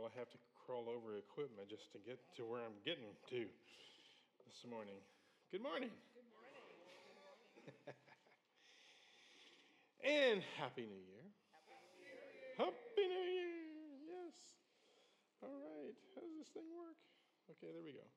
Well, 0.00 0.08
I 0.08 0.18
have 0.18 0.32
to 0.32 0.40
crawl 0.64 0.88
over 0.88 1.20
equipment 1.20 1.68
just 1.68 1.92
to 1.92 2.00
get 2.00 2.16
to 2.40 2.48
where 2.48 2.64
I'm 2.64 2.80
getting 2.88 3.12
to 3.36 3.44
this 4.48 4.64
morning. 4.64 4.96
Good 5.52 5.60
morning. 5.60 5.92
Good 5.92 6.24
morning. 6.32 6.56
and 10.00 10.40
Happy 10.56 10.88
New 10.88 11.04
Year. 11.04 11.20
Happy 11.52 11.84
New 12.00 12.16
Year. 12.16 12.48
Happy 12.56 13.04
New 13.12 13.26
Year. 13.28 13.60
Yes. 14.08 14.56
All 15.44 15.52
right. 15.52 15.92
How 16.16 16.24
does 16.24 16.32
this 16.40 16.48
thing 16.48 16.64
work? 16.72 16.96
Okay, 17.52 17.68
there 17.68 17.84
we 17.84 17.92
go. 17.92 18.08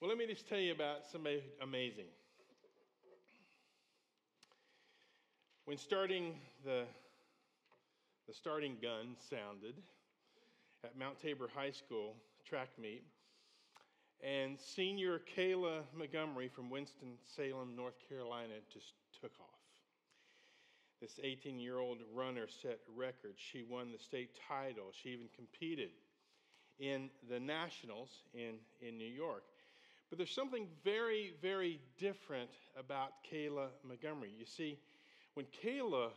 Well, 0.00 0.08
let 0.08 0.16
me 0.16 0.24
just 0.24 0.48
tell 0.48 0.64
you 0.64 0.72
about 0.72 1.04
somebody 1.12 1.44
amazing. 1.60 2.08
When 5.68 5.76
starting 5.76 6.40
the 6.64 6.88
the 8.26 8.34
starting 8.34 8.76
gun 8.80 9.16
sounded 9.30 9.74
at 10.82 10.98
Mount 10.98 11.18
Tabor 11.20 11.48
High 11.54 11.70
School 11.70 12.14
track 12.48 12.68
meet, 12.80 13.04
and 14.22 14.58
senior 14.58 15.20
Kayla 15.36 15.82
Montgomery 15.96 16.48
from 16.48 16.70
Winston-Salem, 16.70 17.74
North 17.76 17.94
Carolina, 18.08 18.54
just 18.72 18.92
took 19.20 19.32
off. 19.40 19.48
This 21.00 21.18
18 21.22 21.58
year 21.58 21.78
old 21.78 21.98
runner 22.14 22.46
set 22.62 22.78
records. 22.96 23.36
She 23.36 23.62
won 23.62 23.92
the 23.92 23.98
state 23.98 24.30
title. 24.48 24.84
She 24.92 25.10
even 25.10 25.28
competed 25.36 25.90
in 26.78 27.10
the 27.28 27.38
nationals 27.38 28.10
in, 28.32 28.54
in 28.80 28.96
New 28.96 29.04
York. 29.04 29.44
But 30.08 30.18
there's 30.18 30.34
something 30.34 30.66
very, 30.84 31.34
very 31.42 31.80
different 31.98 32.50
about 32.78 33.12
Kayla 33.30 33.68
Montgomery. 33.86 34.32
You 34.38 34.46
see, 34.46 34.78
when 35.34 35.46
Kayla 35.62 36.10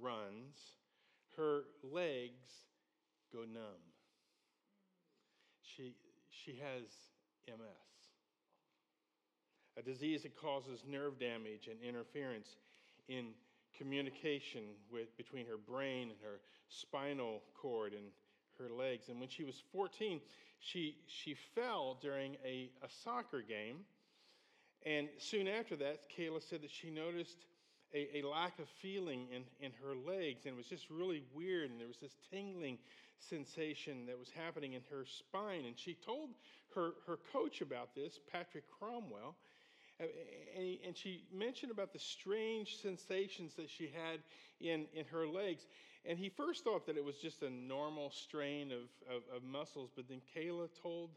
runs, 0.00 0.56
her 1.40 1.62
legs 1.82 2.66
go 3.32 3.40
numb. 3.40 3.80
She, 5.62 5.94
she 6.30 6.52
has 6.52 6.82
MS, 7.48 7.88
a 9.78 9.82
disease 9.82 10.24
that 10.24 10.36
causes 10.36 10.84
nerve 10.86 11.18
damage 11.18 11.68
and 11.70 11.80
interference 11.80 12.56
in 13.08 13.28
communication 13.76 14.64
with, 14.92 15.16
between 15.16 15.46
her 15.46 15.56
brain 15.56 16.10
and 16.10 16.18
her 16.22 16.40
spinal 16.68 17.40
cord 17.54 17.94
and 17.94 18.04
her 18.58 18.68
legs. 18.74 19.08
And 19.08 19.18
when 19.18 19.30
she 19.30 19.44
was 19.44 19.62
14, 19.72 20.20
she, 20.58 20.98
she 21.06 21.34
fell 21.54 21.96
during 22.02 22.36
a, 22.44 22.68
a 22.82 22.88
soccer 23.02 23.40
game. 23.40 23.76
And 24.84 25.08
soon 25.16 25.48
after 25.48 25.76
that, 25.76 26.00
Kayla 26.14 26.42
said 26.46 26.62
that 26.62 26.70
she 26.70 26.90
noticed 26.90 27.46
a, 27.94 28.18
a, 28.18 28.22
lack 28.26 28.58
of 28.58 28.68
feeling 28.80 29.26
in, 29.34 29.42
in 29.64 29.72
her 29.82 29.94
legs, 29.94 30.46
and 30.46 30.54
it 30.54 30.56
was 30.56 30.66
just 30.66 30.88
really 30.90 31.22
weird. 31.34 31.70
And 31.70 31.80
there 31.80 31.88
was 31.88 31.98
this 31.98 32.16
tingling 32.30 32.78
sensation 33.18 34.06
that 34.06 34.18
was 34.18 34.30
happening 34.30 34.74
in 34.74 34.82
her 34.90 35.04
spine. 35.04 35.64
And 35.66 35.78
she 35.78 35.94
told 35.94 36.30
her, 36.74 36.92
her 37.06 37.18
coach 37.32 37.60
about 37.60 37.94
this, 37.94 38.18
Patrick 38.32 38.64
Cromwell. 38.78 39.36
And, 40.56 40.96
she 40.96 41.24
mentioned 41.32 41.70
about 41.70 41.92
the 41.92 41.98
strange 41.98 42.76
sensations 42.76 43.54
that 43.56 43.68
she 43.68 43.92
had 43.94 44.20
in, 44.60 44.86
in 44.94 45.04
her 45.12 45.26
legs. 45.26 45.66
And 46.06 46.18
he 46.18 46.30
first 46.30 46.64
thought 46.64 46.86
that 46.86 46.96
it 46.96 47.04
was 47.04 47.16
just 47.16 47.42
a 47.42 47.50
normal 47.50 48.10
strain 48.10 48.72
of, 48.72 48.88
of, 49.14 49.22
of 49.36 49.42
muscles, 49.42 49.90
but 49.94 50.08
then 50.08 50.22
Kayla 50.34 50.68
told 50.82 51.10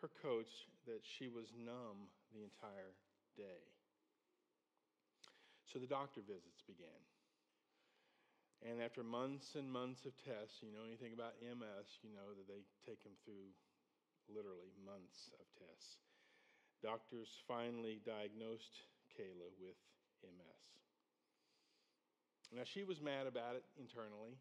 her 0.00 0.10
coach 0.22 0.68
that 0.86 1.00
she 1.02 1.26
was 1.26 1.46
numb 1.58 2.06
the 2.32 2.42
entire 2.42 2.94
day. 3.36 3.77
So 5.68 5.78
the 5.78 5.90
doctor 5.90 6.24
visits 6.24 6.64
began. 6.64 7.00
And 8.64 8.82
after 8.82 9.04
months 9.04 9.54
and 9.54 9.70
months 9.70 10.02
of 10.08 10.16
tests, 10.18 10.64
you 10.64 10.72
know 10.74 10.82
anything 10.82 11.14
about 11.14 11.38
MS, 11.44 12.02
you 12.02 12.10
know 12.10 12.34
that 12.34 12.48
they 12.48 12.66
take 12.82 13.04
them 13.04 13.14
through 13.22 13.54
literally 14.26 14.74
months 14.82 15.30
of 15.38 15.46
tests. 15.54 16.02
Doctors 16.82 17.28
finally 17.46 18.00
diagnosed 18.02 18.82
Kayla 19.14 19.50
with 19.62 19.78
MS. 20.24 20.64
Now, 22.50 22.64
she 22.64 22.82
was 22.82 23.04
mad 23.04 23.28
about 23.28 23.54
it 23.54 23.64
internally. 23.76 24.40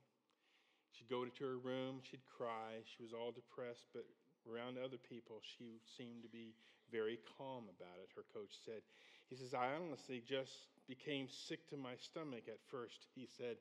She'd 0.95 1.11
go 1.11 1.25
to 1.27 1.43
her 1.43 1.59
room, 1.59 1.99
she'd 2.01 2.25
cry, 2.25 2.81
she 2.87 3.03
was 3.03 3.11
all 3.11 3.35
depressed, 3.35 3.85
but 3.93 4.07
around 4.47 4.79
other 4.79 4.97
people, 4.97 5.43
she 5.43 5.83
seemed 5.83 6.23
to 6.23 6.31
be 6.31 6.55
very 6.89 7.19
calm 7.37 7.67
about 7.67 7.99
it. 7.99 8.09
Her 8.15 8.23
coach 8.33 8.55
said, 8.63 8.81
He 9.29 9.35
says, 9.35 9.53
I 9.53 9.75
honestly 9.75 10.23
just 10.23 10.71
became 10.87 11.27
sick 11.29 11.67
to 11.69 11.77
my 11.77 11.95
stomach 11.99 12.43
at 12.47 12.59
first. 12.71 13.07
He 13.15 13.27
said, 13.37 13.57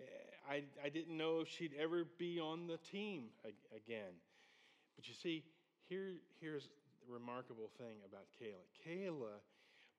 eh, 0.00 0.04
I, 0.50 0.62
I 0.84 0.88
didn't 0.88 1.16
know 1.16 1.40
if 1.40 1.48
she'd 1.48 1.74
ever 1.78 2.04
be 2.18 2.40
on 2.40 2.66
the 2.66 2.78
team 2.78 3.24
again. 3.74 4.14
But 4.96 5.08
you 5.08 5.14
see, 5.14 5.44
here, 5.88 6.14
here's 6.40 6.64
the 6.64 7.12
remarkable 7.12 7.70
thing 7.78 7.98
about 8.04 8.26
Kayla 8.40 8.66
Kayla 8.86 9.38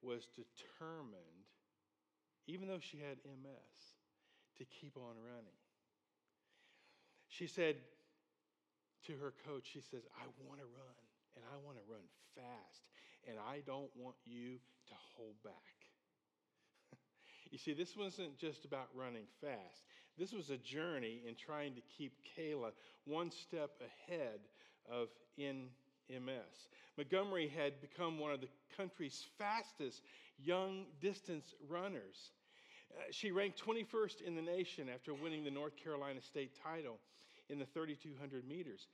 was 0.01 0.28
determined, 0.35 1.47
even 2.47 2.67
though 2.67 2.79
she 2.79 2.97
had 2.97 3.17
MS, 3.25 3.95
to 4.57 4.66
keep 4.66 4.97
on 4.97 5.16
running. 5.23 5.57
She 7.29 7.47
said, 7.47 7.75
to 9.07 9.13
her 9.23 9.34
coach, 9.47 9.63
she 9.72 9.79
says, 9.79 10.03
I 10.19 10.25
want 10.44 10.59
to 10.59 10.67
run 10.75 10.99
and 11.35 11.45
I 11.47 11.55
want 11.63 11.78
to 11.78 11.85
run 11.88 12.03
fast 12.35 12.84
and 13.28 13.38
I 13.39 13.63
don't 13.66 13.91
want 13.95 14.16
you 14.25 14.59
to 14.91 14.95
hold 15.16 15.35
back. 15.44 15.77
You 17.52 17.58
see, 17.58 17.74
this 17.74 17.96
wasn't 17.96 18.38
just 18.38 18.66
about 18.66 18.88
running 18.96 19.25
fast, 19.41 19.84
this 20.18 20.34
was 20.34 20.50
a 20.50 20.58
journey 20.58 21.22
in 21.28 21.35
trying 21.35 21.75
to 21.75 21.81
keep 21.97 22.13
Kayla 22.38 22.72
one 23.06 23.31
step 23.31 23.72
ahead 24.09 24.40
of 24.90 25.09
in 25.38 25.68
MS. 26.09 26.68
Montgomery 26.97 27.52
had 27.56 27.80
become 27.81 28.18
one 28.18 28.31
of 28.31 28.41
the 28.41 28.47
country's 28.75 29.25
fastest 29.38 30.02
young 30.40 30.85
distance 31.02 31.53
runners. 31.69 32.31
Uh, 32.91 33.02
she 33.12 33.31
ranked 33.31 33.62
21st 33.64 34.22
in 34.22 34.35
the 34.35 34.41
nation 34.41 34.88
after 34.94 35.14
winning 35.14 35.44
the 35.44 35.52
North 35.52 35.75
Carolina 35.75 36.22
state 36.22 36.52
title 36.64 36.97
in 37.50 37.59
the 37.59 37.66
3,200 37.66 38.47
meters. 38.47 38.88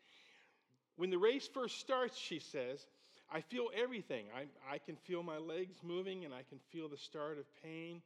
When 0.96 1.09
the 1.09 1.18
race 1.18 1.47
first 1.53 1.80
starts, 1.80 2.18
she 2.18 2.40
says, 2.40 2.85
I 3.31 3.41
feel 3.41 3.70
everything. 3.75 4.25
I, 4.35 4.46
I 4.72 4.78
can 4.78 4.96
feel 4.96 5.24
my 5.24 5.38
legs 5.38 5.78
moving 5.84 6.25
and 6.25 6.34
I 6.34 6.44
can 6.50 6.59
feel 6.72 6.88
the 6.90 6.97
start 6.97 7.40
of 7.40 7.46
pain. 7.64 8.02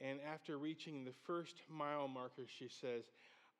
And 0.00 0.18
after 0.32 0.58
reaching 0.58 1.04
the 1.04 1.12
first 1.26 1.62
mile 1.68 2.08
marker, 2.08 2.42
she 2.46 2.68
says, 2.68 3.04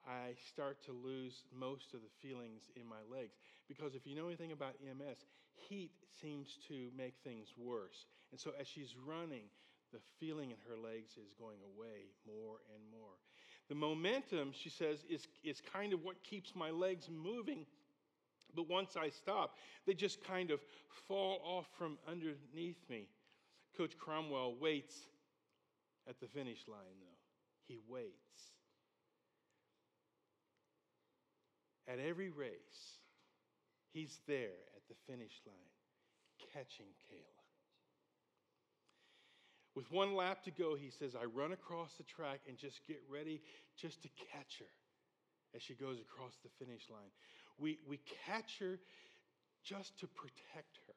I 0.06 0.34
start 0.48 0.82
to 0.86 0.92
lose 0.92 1.44
most 1.54 1.92
of 1.92 2.00
the 2.00 2.26
feelings 2.26 2.62
in 2.76 2.86
my 2.88 3.02
legs. 3.10 3.34
Because 3.68 3.94
if 3.94 4.06
you 4.06 4.16
know 4.16 4.26
anything 4.26 4.52
about 4.52 4.74
MS, 4.82 5.18
heat 5.54 5.92
seems 6.20 6.58
to 6.68 6.88
make 6.96 7.14
things 7.22 7.48
worse. 7.58 8.06
And 8.30 8.40
so 8.40 8.52
as 8.58 8.66
she's 8.66 8.94
running, 9.06 9.44
the 9.92 9.98
feeling 10.18 10.50
in 10.50 10.56
her 10.68 10.76
legs 10.76 11.12
is 11.12 11.34
going 11.38 11.58
away 11.76 12.08
more 12.26 12.56
and 12.74 12.82
more. 12.90 13.18
The 13.68 13.74
momentum, 13.74 14.52
she 14.52 14.70
says, 14.70 15.04
is, 15.08 15.28
is 15.44 15.60
kind 15.60 15.92
of 15.92 16.02
what 16.02 16.22
keeps 16.22 16.54
my 16.56 16.70
legs 16.70 17.08
moving. 17.10 17.66
But 18.54 18.68
once 18.68 18.96
I 18.96 19.10
stop, 19.10 19.56
they 19.86 19.94
just 19.94 20.24
kind 20.24 20.50
of 20.50 20.60
fall 21.06 21.40
off 21.44 21.66
from 21.78 21.98
underneath 22.08 22.82
me. 22.88 23.06
Coach 23.76 23.96
Cromwell 23.98 24.54
waits 24.60 24.96
at 26.10 26.20
the 26.20 26.26
finish 26.26 26.66
line, 26.66 26.98
though. 27.00 27.20
He 27.66 27.78
waits. 27.88 28.50
At 31.86 32.00
every 32.00 32.30
race, 32.30 32.98
he's 33.92 34.18
there 34.26 34.58
at 34.76 34.82
the 34.88 34.94
finish 35.06 35.40
line, 35.46 35.54
catching 36.52 36.86
Kayla. 37.06 37.40
With 39.76 39.90
one 39.92 40.14
lap 40.16 40.42
to 40.44 40.50
go, 40.50 40.74
he 40.74 40.90
says, 40.90 41.14
I 41.14 41.24
run 41.24 41.52
across 41.52 41.94
the 41.94 42.02
track 42.02 42.40
and 42.48 42.58
just 42.58 42.80
get 42.86 43.00
ready 43.08 43.40
just 43.76 44.02
to 44.02 44.08
catch 44.32 44.58
her 44.58 44.70
as 45.54 45.62
she 45.62 45.74
goes 45.74 45.98
across 46.00 46.34
the 46.42 46.64
finish 46.64 46.82
line. 46.90 47.10
We, 47.58 47.78
we 47.88 48.00
catch 48.26 48.58
her 48.58 48.80
just 49.64 49.98
to 50.00 50.08
protect 50.08 50.78
her. 50.86 50.94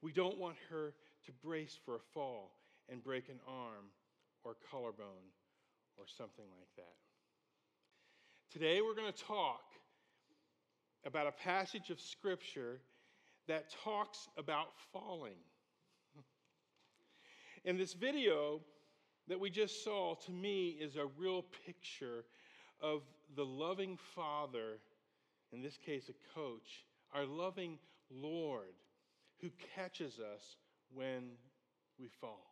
We 0.00 0.12
don't 0.12 0.38
want 0.38 0.56
her 0.70 0.94
to 1.26 1.32
brace 1.44 1.76
for 1.84 1.96
a 1.96 2.00
fall 2.14 2.52
and 2.88 3.02
break 3.02 3.28
an 3.28 3.40
arm 3.46 3.90
or 4.48 4.56
collarbone 4.70 5.28
or 5.98 6.04
something 6.06 6.46
like 6.58 6.74
that. 6.76 6.96
Today, 8.50 8.80
we're 8.80 8.94
going 8.94 9.12
to 9.12 9.24
talk 9.24 9.60
about 11.04 11.26
a 11.26 11.32
passage 11.32 11.90
of 11.90 12.00
Scripture 12.00 12.80
that 13.46 13.66
talks 13.84 14.28
about 14.38 14.68
falling. 14.90 15.36
And 17.66 17.78
this 17.78 17.92
video 17.92 18.60
that 19.28 19.38
we 19.38 19.50
just 19.50 19.84
saw, 19.84 20.14
to 20.14 20.32
me, 20.32 20.78
is 20.80 20.96
a 20.96 21.04
real 21.18 21.44
picture 21.66 22.24
of 22.80 23.02
the 23.36 23.44
loving 23.44 23.98
Father, 24.14 24.78
in 25.52 25.60
this 25.60 25.76
case, 25.76 26.08
a 26.08 26.34
coach, 26.34 26.86
our 27.12 27.26
loving 27.26 27.78
Lord 28.10 28.74
who 29.42 29.50
catches 29.74 30.18
us 30.18 30.56
when 30.94 31.32
we 31.98 32.08
fall. 32.18 32.47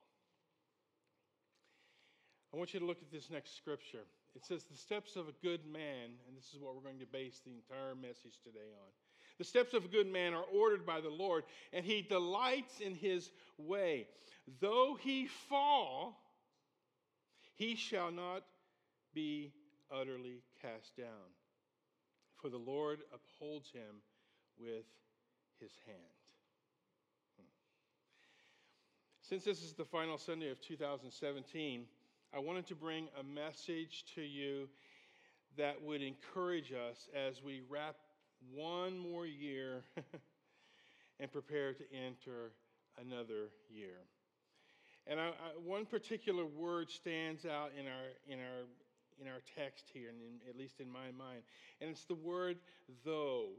I 2.52 2.56
want 2.56 2.74
you 2.74 2.80
to 2.80 2.86
look 2.86 3.02
at 3.02 3.10
this 3.10 3.30
next 3.30 3.56
scripture. 3.56 4.04
It 4.34 4.44
says, 4.44 4.64
The 4.64 4.76
steps 4.76 5.16
of 5.16 5.28
a 5.28 5.32
good 5.42 5.66
man, 5.66 6.10
and 6.26 6.36
this 6.36 6.52
is 6.54 6.60
what 6.60 6.74
we're 6.74 6.82
going 6.82 7.00
to 7.00 7.06
base 7.06 7.40
the 7.44 7.52
entire 7.52 7.94
message 7.94 8.38
today 8.44 8.70
on. 8.80 8.90
The 9.38 9.44
steps 9.44 9.74
of 9.74 9.84
a 9.84 9.88
good 9.88 10.10
man 10.10 10.32
are 10.32 10.44
ordered 10.54 10.86
by 10.86 11.00
the 11.00 11.10
Lord, 11.10 11.44
and 11.72 11.84
he 11.84 12.02
delights 12.02 12.80
in 12.80 12.94
his 12.94 13.30
way. 13.58 14.06
Though 14.60 14.96
he 14.98 15.26
fall, 15.26 16.18
he 17.54 17.74
shall 17.74 18.10
not 18.10 18.44
be 19.14 19.52
utterly 19.90 20.42
cast 20.62 20.96
down, 20.96 21.32
for 22.40 22.48
the 22.48 22.58
Lord 22.58 23.00
upholds 23.12 23.70
him 23.70 24.02
with 24.58 24.84
his 25.60 25.72
hand. 25.86 25.96
Hmm. 27.38 27.46
Since 29.22 29.44
this 29.44 29.62
is 29.62 29.72
the 29.72 29.84
final 29.84 30.18
Sunday 30.18 30.50
of 30.50 30.60
2017, 30.60 31.86
I 32.34 32.38
wanted 32.38 32.66
to 32.68 32.74
bring 32.74 33.08
a 33.18 33.22
message 33.22 34.04
to 34.14 34.20
you 34.20 34.68
that 35.56 35.82
would 35.82 36.02
encourage 36.02 36.72
us 36.72 37.08
as 37.14 37.42
we 37.42 37.62
wrap 37.68 37.96
one 38.54 38.98
more 38.98 39.26
year 39.26 39.82
and 41.20 41.32
prepare 41.32 41.72
to 41.72 41.84
enter 41.92 42.52
another 43.00 43.50
year. 43.70 43.98
And 45.06 45.20
I, 45.20 45.28
I, 45.28 45.32
one 45.64 45.86
particular 45.86 46.44
word 46.44 46.90
stands 46.90 47.46
out 47.46 47.70
in 47.78 47.86
our, 47.86 48.08
in 48.28 48.40
our, 48.40 48.64
in 49.20 49.28
our 49.28 49.40
text 49.56 49.84
here, 49.92 50.08
and 50.08 50.18
in, 50.20 50.50
at 50.50 50.58
least 50.58 50.80
in 50.80 50.90
my 50.90 51.10
mind, 51.16 51.42
and 51.80 51.90
it's 51.90 52.04
the 52.04 52.14
word 52.14 52.58
though. 53.04 53.50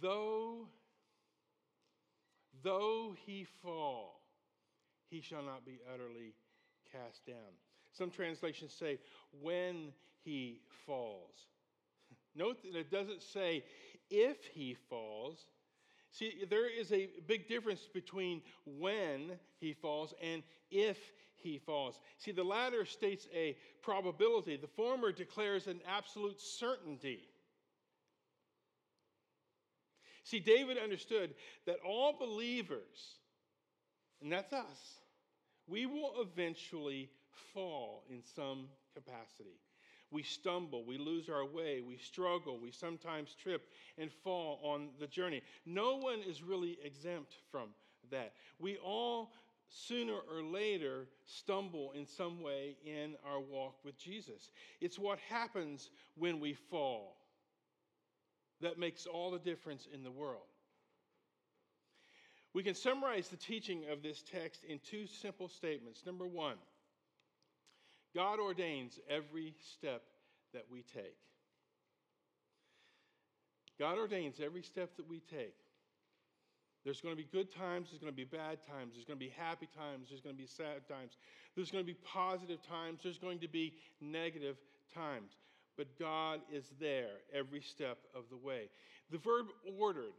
Though, 0.00 0.66
though 2.62 3.14
he 3.26 3.46
fall, 3.62 4.22
he 5.10 5.20
shall 5.20 5.42
not 5.42 5.64
be 5.66 5.78
utterly 5.92 6.32
cast 6.94 7.26
down. 7.26 7.52
Some 7.92 8.10
translations 8.10 8.72
say, 8.72 8.98
when 9.40 9.92
he 10.24 10.60
falls. 10.86 11.46
Note 12.34 12.62
that 12.62 12.78
it 12.78 12.90
doesn't 12.90 13.22
say 13.22 13.64
if 14.10 14.36
he 14.52 14.76
falls. 14.88 15.46
See, 16.10 16.44
there 16.48 16.68
is 16.68 16.92
a 16.92 17.08
big 17.26 17.48
difference 17.48 17.88
between 17.92 18.42
when 18.64 19.32
he 19.58 19.72
falls 19.72 20.14
and 20.22 20.42
if 20.70 20.98
he 21.34 21.58
falls. 21.58 22.00
See, 22.18 22.32
the 22.32 22.44
latter 22.44 22.84
states 22.84 23.26
a 23.34 23.56
probability, 23.82 24.56
the 24.56 24.68
former 24.68 25.12
declares 25.12 25.66
an 25.66 25.80
absolute 25.86 26.40
certainty. 26.40 27.28
See, 30.22 30.40
David 30.40 30.78
understood 30.78 31.34
that 31.66 31.76
all 31.86 32.16
believers, 32.18 33.18
and 34.22 34.32
that's 34.32 34.52
us, 34.52 35.00
we 35.66 35.86
will 35.86 36.12
eventually 36.18 37.10
fall 37.52 38.04
in 38.08 38.22
some 38.34 38.68
capacity. 38.94 39.60
We 40.10 40.22
stumble, 40.22 40.84
we 40.84 40.98
lose 40.98 41.28
our 41.28 41.44
way, 41.44 41.80
we 41.80 41.96
struggle, 41.96 42.60
we 42.60 42.70
sometimes 42.70 43.34
trip 43.34 43.66
and 43.98 44.12
fall 44.22 44.60
on 44.62 44.90
the 45.00 45.06
journey. 45.06 45.42
No 45.66 45.96
one 45.96 46.20
is 46.20 46.42
really 46.42 46.78
exempt 46.84 47.34
from 47.50 47.70
that. 48.10 48.34
We 48.60 48.76
all, 48.76 49.32
sooner 49.68 50.14
or 50.14 50.42
later, 50.42 51.08
stumble 51.26 51.92
in 51.96 52.06
some 52.06 52.42
way 52.42 52.76
in 52.84 53.16
our 53.26 53.40
walk 53.40 53.76
with 53.84 53.98
Jesus. 53.98 54.50
It's 54.80 54.98
what 54.98 55.18
happens 55.28 55.90
when 56.16 56.38
we 56.38 56.54
fall 56.54 57.16
that 58.60 58.78
makes 58.78 59.06
all 59.06 59.30
the 59.30 59.38
difference 59.38 59.88
in 59.92 60.04
the 60.04 60.10
world. 60.10 60.46
We 62.54 62.62
can 62.62 62.74
summarize 62.74 63.28
the 63.28 63.36
teaching 63.36 63.82
of 63.90 64.02
this 64.02 64.22
text 64.22 64.64
in 64.64 64.78
two 64.78 65.06
simple 65.06 65.48
statements. 65.48 66.06
Number 66.06 66.26
one, 66.26 66.56
God 68.14 68.38
ordains 68.38 68.98
every 69.10 69.54
step 69.74 70.02
that 70.52 70.64
we 70.70 70.82
take. 70.94 71.16
God 73.78 73.98
ordains 73.98 74.36
every 74.40 74.62
step 74.62 74.96
that 74.96 75.08
we 75.08 75.18
take. 75.18 75.56
There's 76.84 77.00
going 77.00 77.16
to 77.16 77.20
be 77.20 77.28
good 77.32 77.52
times, 77.52 77.88
there's 77.90 78.00
going 78.00 78.12
to 78.12 78.16
be 78.16 78.24
bad 78.24 78.58
times, 78.68 78.92
there's 78.94 79.06
going 79.06 79.18
to 79.18 79.24
be 79.24 79.32
happy 79.36 79.68
times, 79.74 80.08
there's 80.10 80.20
going 80.20 80.36
to 80.36 80.40
be 80.40 80.46
sad 80.46 80.86
times, 80.86 81.16
there's 81.56 81.70
going 81.70 81.82
to 81.82 81.92
be 81.92 81.98
positive 82.04 82.62
times, 82.62 83.00
there's 83.02 83.18
going 83.18 83.38
to 83.40 83.48
be 83.48 83.72
negative 84.02 84.56
times. 84.94 85.32
But 85.76 85.98
God 85.98 86.40
is 86.52 86.66
there 86.78 87.08
every 87.32 87.62
step 87.62 87.98
of 88.14 88.24
the 88.30 88.36
way. 88.36 88.68
The 89.10 89.18
verb 89.18 89.46
ordered 89.78 90.12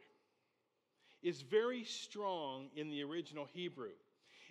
is 1.25 1.42
very 1.42 1.83
strong 1.83 2.68
in 2.75 2.88
the 2.88 3.04
original 3.04 3.48
Hebrew. 3.51 3.94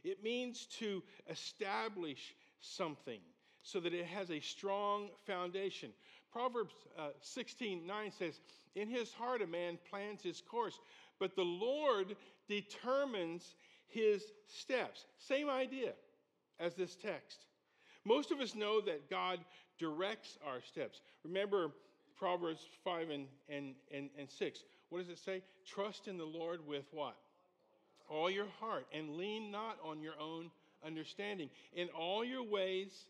It 0.02 0.24
means 0.24 0.66
to 0.80 1.02
establish 1.30 2.34
something 2.60 3.20
so 3.62 3.78
that 3.78 3.94
it 3.94 4.06
has 4.06 4.30
a 4.30 4.40
strong 4.40 5.08
foundation. 5.24 5.90
Proverbs 6.32 6.74
uh, 6.98 7.10
16 7.20 7.86
9 7.86 8.10
says, 8.10 8.40
In 8.74 8.88
his 8.88 9.12
heart 9.12 9.40
a 9.40 9.46
man 9.46 9.78
plans 9.88 10.20
his 10.20 10.40
course, 10.40 10.80
but 11.20 11.36
the 11.36 11.44
Lord 11.44 12.16
determines 12.48 13.54
his 13.86 14.24
steps. 14.48 15.06
Same 15.18 15.48
idea 15.48 15.92
as 16.58 16.74
this 16.74 16.96
text. 16.96 17.46
Most 18.04 18.32
of 18.32 18.40
us 18.40 18.56
know 18.56 18.80
that 18.80 19.08
God 19.08 19.38
directs 19.78 20.38
our 20.44 20.60
steps. 20.60 21.00
Remember 21.22 21.70
Proverbs 22.16 22.66
5 22.82 23.10
and, 23.10 23.26
and, 23.48 23.74
and, 23.92 24.10
and 24.18 24.28
6. 24.28 24.60
What 24.94 25.08
does 25.08 25.18
it 25.18 25.24
say? 25.24 25.42
Trust 25.66 26.06
in 26.06 26.18
the 26.18 26.24
Lord 26.24 26.64
with 26.68 26.84
what? 26.92 27.16
All 28.08 28.30
your 28.30 28.46
heart, 28.60 28.86
and 28.94 29.16
lean 29.16 29.50
not 29.50 29.76
on 29.84 30.00
your 30.00 30.12
own 30.20 30.52
understanding. 30.86 31.50
In 31.74 31.88
all 31.88 32.24
your 32.24 32.44
ways, 32.44 33.06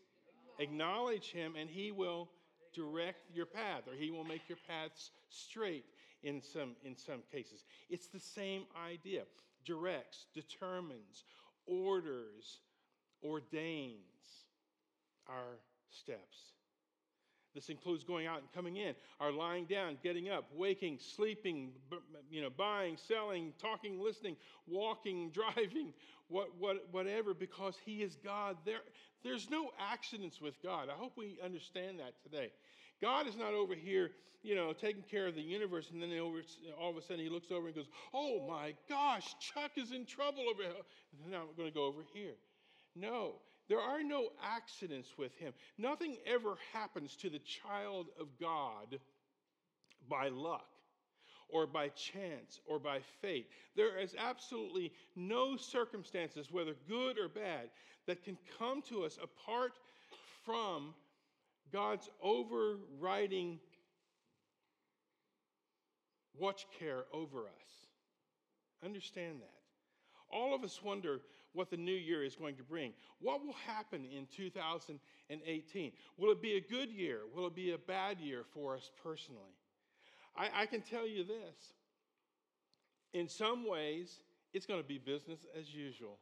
acknowledge 0.57 1.31
him, 1.31 1.53
and 1.55 1.69
he 1.69 1.91
will 1.91 2.27
direct 2.73 3.19
your 3.31 3.45
path, 3.45 3.83
or 3.87 3.93
he 3.93 4.09
will 4.09 4.23
make 4.23 4.49
your 4.49 4.57
paths 4.67 5.11
straight 5.29 5.85
in 6.23 6.41
some, 6.41 6.71
in 6.83 6.97
some 6.97 7.21
cases. 7.31 7.65
It's 7.87 8.07
the 8.07 8.19
same 8.19 8.63
idea 8.83 9.21
directs, 9.63 10.25
determines, 10.33 11.23
orders, 11.67 12.61
ordains 13.23 14.47
our 15.27 15.59
steps. 15.91 16.54
This 17.55 17.69
includes 17.69 18.03
going 18.03 18.27
out 18.27 18.39
and 18.39 18.51
coming 18.53 18.75
in, 18.75 18.93
our 19.21 19.31
lying 19.31 19.63
down, 19.65 19.97
getting 20.03 20.29
up, 20.29 20.49
waking, 20.53 20.99
sleeping, 20.99 21.71
you 22.29 22.41
know, 22.41 22.49
buying, 22.49 22.97
selling, 22.97 23.53
talking, 23.61 23.97
listening, 23.99 24.35
walking, 24.67 25.29
driving, 25.33 25.93
what, 26.27 26.49
what, 26.59 26.85
whatever, 26.91 27.33
because 27.33 27.75
He 27.85 28.03
is 28.03 28.17
God. 28.23 28.57
There, 28.65 28.79
there's 29.23 29.49
no 29.49 29.71
accidents 29.79 30.41
with 30.41 30.61
God. 30.61 30.89
I 30.89 30.97
hope 30.97 31.13
we 31.15 31.39
understand 31.43 31.99
that 31.99 32.21
today. 32.21 32.51
God 33.01 33.25
is 33.25 33.37
not 33.37 33.53
over 33.53 33.73
here, 33.73 34.11
you 34.43 34.53
know, 34.53 34.73
taking 34.73 35.03
care 35.03 35.25
of 35.25 35.35
the 35.35 35.41
universe, 35.41 35.89
and 35.93 36.01
then 36.01 36.11
over, 36.19 36.39
all 36.79 36.91
of 36.91 36.97
a 36.97 37.01
sudden 37.01 37.23
He 37.23 37.29
looks 37.29 37.51
over 37.51 37.67
and 37.67 37.75
goes, 37.75 37.89
"Oh 38.13 38.45
my 38.47 38.73
gosh, 38.89 39.33
Chuck 39.39 39.71
is 39.77 39.91
in 39.91 40.05
trouble 40.05 40.43
over 40.49 40.61
here." 40.61 40.73
Now 41.29 41.41
I'm 41.41 41.55
going 41.57 41.69
to 41.69 41.73
go 41.73 41.85
over 41.85 42.01
here. 42.13 42.35
No, 42.95 43.35
there 43.67 43.79
are 43.79 44.03
no 44.03 44.29
accidents 44.43 45.09
with 45.17 45.35
him. 45.37 45.53
Nothing 45.77 46.17
ever 46.25 46.55
happens 46.73 47.15
to 47.17 47.29
the 47.29 47.39
child 47.39 48.07
of 48.19 48.27
God 48.39 48.99
by 50.09 50.29
luck 50.29 50.67
or 51.49 51.65
by 51.65 51.89
chance 51.89 52.59
or 52.67 52.79
by 52.79 52.99
fate. 53.21 53.47
There 53.75 53.97
is 53.97 54.15
absolutely 54.17 54.91
no 55.15 55.57
circumstances, 55.57 56.51
whether 56.51 56.75
good 56.87 57.17
or 57.17 57.27
bad, 57.27 57.69
that 58.07 58.23
can 58.23 58.37
come 58.59 58.81
to 58.89 59.03
us 59.03 59.17
apart 59.21 59.73
from 60.45 60.93
God's 61.71 62.09
overriding 62.21 63.59
watch 66.37 66.67
care 66.79 67.05
over 67.11 67.41
us. 67.41 67.87
Understand 68.83 69.41
that. 69.41 69.49
All 70.31 70.53
of 70.53 70.63
us 70.63 70.81
wonder 70.83 71.21
what 71.55 71.69
the 71.69 71.77
new 71.77 71.91
year 71.95 72.23
is 72.23 72.35
going 72.35 72.55
to 72.57 72.63
bring. 72.63 72.93
What 73.19 73.43
will 73.45 73.55
happen 73.65 74.05
in 74.05 74.27
2018? 74.35 75.91
Will 76.17 76.31
it 76.31 76.41
be 76.41 76.57
a 76.57 76.61
good 76.61 76.91
year? 76.91 77.21
Will 77.33 77.47
it 77.47 77.55
be 77.55 77.71
a 77.71 77.77
bad 77.77 78.19
year 78.19 78.43
for 78.53 78.75
us 78.75 78.91
personally? 79.01 79.55
I, 80.35 80.49
I 80.61 80.65
can 80.65 80.81
tell 80.81 81.07
you 81.07 81.23
this. 81.23 81.73
In 83.13 83.29
some 83.29 83.67
ways, 83.67 84.19
it's 84.53 84.65
going 84.65 84.81
to 84.81 84.87
be 84.87 84.97
business 84.97 85.39
as 85.57 85.73
usual. 85.73 86.19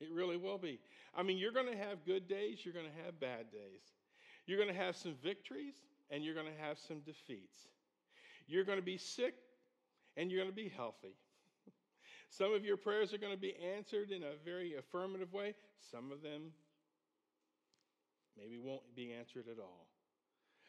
It 0.00 0.10
really 0.12 0.36
will 0.36 0.58
be. 0.58 0.80
I 1.16 1.22
mean, 1.22 1.38
you're 1.38 1.52
going 1.52 1.70
to 1.70 1.76
have 1.76 2.04
good 2.04 2.28
days, 2.28 2.58
you're 2.64 2.74
going 2.74 2.86
to 2.86 3.04
have 3.04 3.20
bad 3.20 3.52
days. 3.52 3.82
You're 4.46 4.58
going 4.58 4.74
to 4.74 4.80
have 4.80 4.96
some 4.96 5.14
victories, 5.22 5.74
and 6.10 6.24
you're 6.24 6.34
going 6.34 6.46
to 6.46 6.60
have 6.60 6.78
some 6.78 7.00
defeats. 7.00 7.68
You're 8.48 8.64
going 8.64 8.78
to 8.78 8.84
be 8.84 8.98
sick, 8.98 9.34
and 10.16 10.30
you're 10.30 10.40
going 10.40 10.50
to 10.50 10.56
be 10.56 10.68
healthy. 10.68 11.14
Some 12.32 12.54
of 12.54 12.64
your 12.64 12.78
prayers 12.78 13.12
are 13.12 13.18
going 13.18 13.34
to 13.34 13.38
be 13.38 13.54
answered 13.76 14.10
in 14.10 14.22
a 14.22 14.42
very 14.42 14.76
affirmative 14.76 15.34
way, 15.34 15.54
some 15.90 16.10
of 16.10 16.22
them 16.22 16.50
maybe 18.38 18.56
won't 18.56 18.96
be 18.96 19.12
answered 19.12 19.44
at 19.50 19.58
all. 19.58 19.86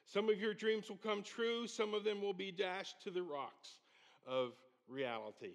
Some 0.06 0.30
of 0.30 0.42
your 0.42 0.54
dreams 0.54 0.90
will 0.90 0.98
come 0.98 1.24
true, 1.24 1.66
some 1.66 1.94
of 1.94 2.04
them 2.04 2.22
will 2.22 2.34
be 2.34 2.52
dashed 2.52 3.02
to 3.04 3.12
the 3.12 3.24
rocks 3.24 3.80
of 4.28 4.52
reality. 4.90 5.54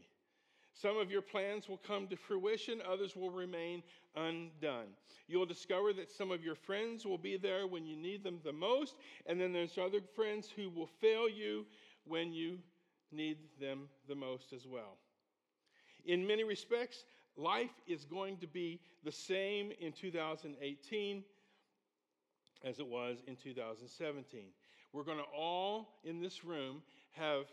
Some 0.73 0.97
of 0.97 1.11
your 1.11 1.21
plans 1.21 1.69
will 1.69 1.81
come 1.87 2.07
to 2.07 2.17
fruition, 2.17 2.81
others 2.91 3.15
will 3.15 3.31
remain 3.31 3.83
undone. 4.17 4.87
You'll 5.27 5.45
discover 5.45 5.93
that 5.93 6.11
some 6.11 6.31
of 6.31 6.43
your 6.43 6.55
friends 6.55 7.05
will 7.05 7.19
be 7.19 7.37
there 7.37 7.67
when 7.67 7.85
you 7.85 7.97
need 7.99 8.25
them 8.25 8.41
the 8.43 8.53
most, 8.55 8.95
and 9.27 9.39
then 9.39 9.53
there's 9.53 9.77
other 9.77 10.01
friends 10.17 10.49
who 10.49 10.71
will 10.71 10.89
fail 11.03 11.29
you 11.29 11.67
when 12.05 12.33
you 12.33 12.61
need 13.13 13.37
them 13.61 13.91
the 14.09 14.15
most 14.15 14.55
as 14.55 14.67
well. 14.67 14.97
In 16.05 16.27
many 16.27 16.45
respects, 16.45 17.05
life 17.37 17.71
is 17.87 18.05
going 18.05 18.37
to 18.39 18.47
be 18.47 18.81
the 19.05 19.13
same 19.13 19.73
in 19.81 19.93
2018 19.93 21.25
as 22.65 22.79
it 22.79 22.87
was 22.87 23.19
in 23.27 23.37
2017. 23.37 24.41
We're 24.93 25.05
going 25.05 25.19
to 25.19 25.37
all 25.37 26.01
in 26.05 26.21
this 26.21 26.45
room 26.45 26.83
have 27.13 27.45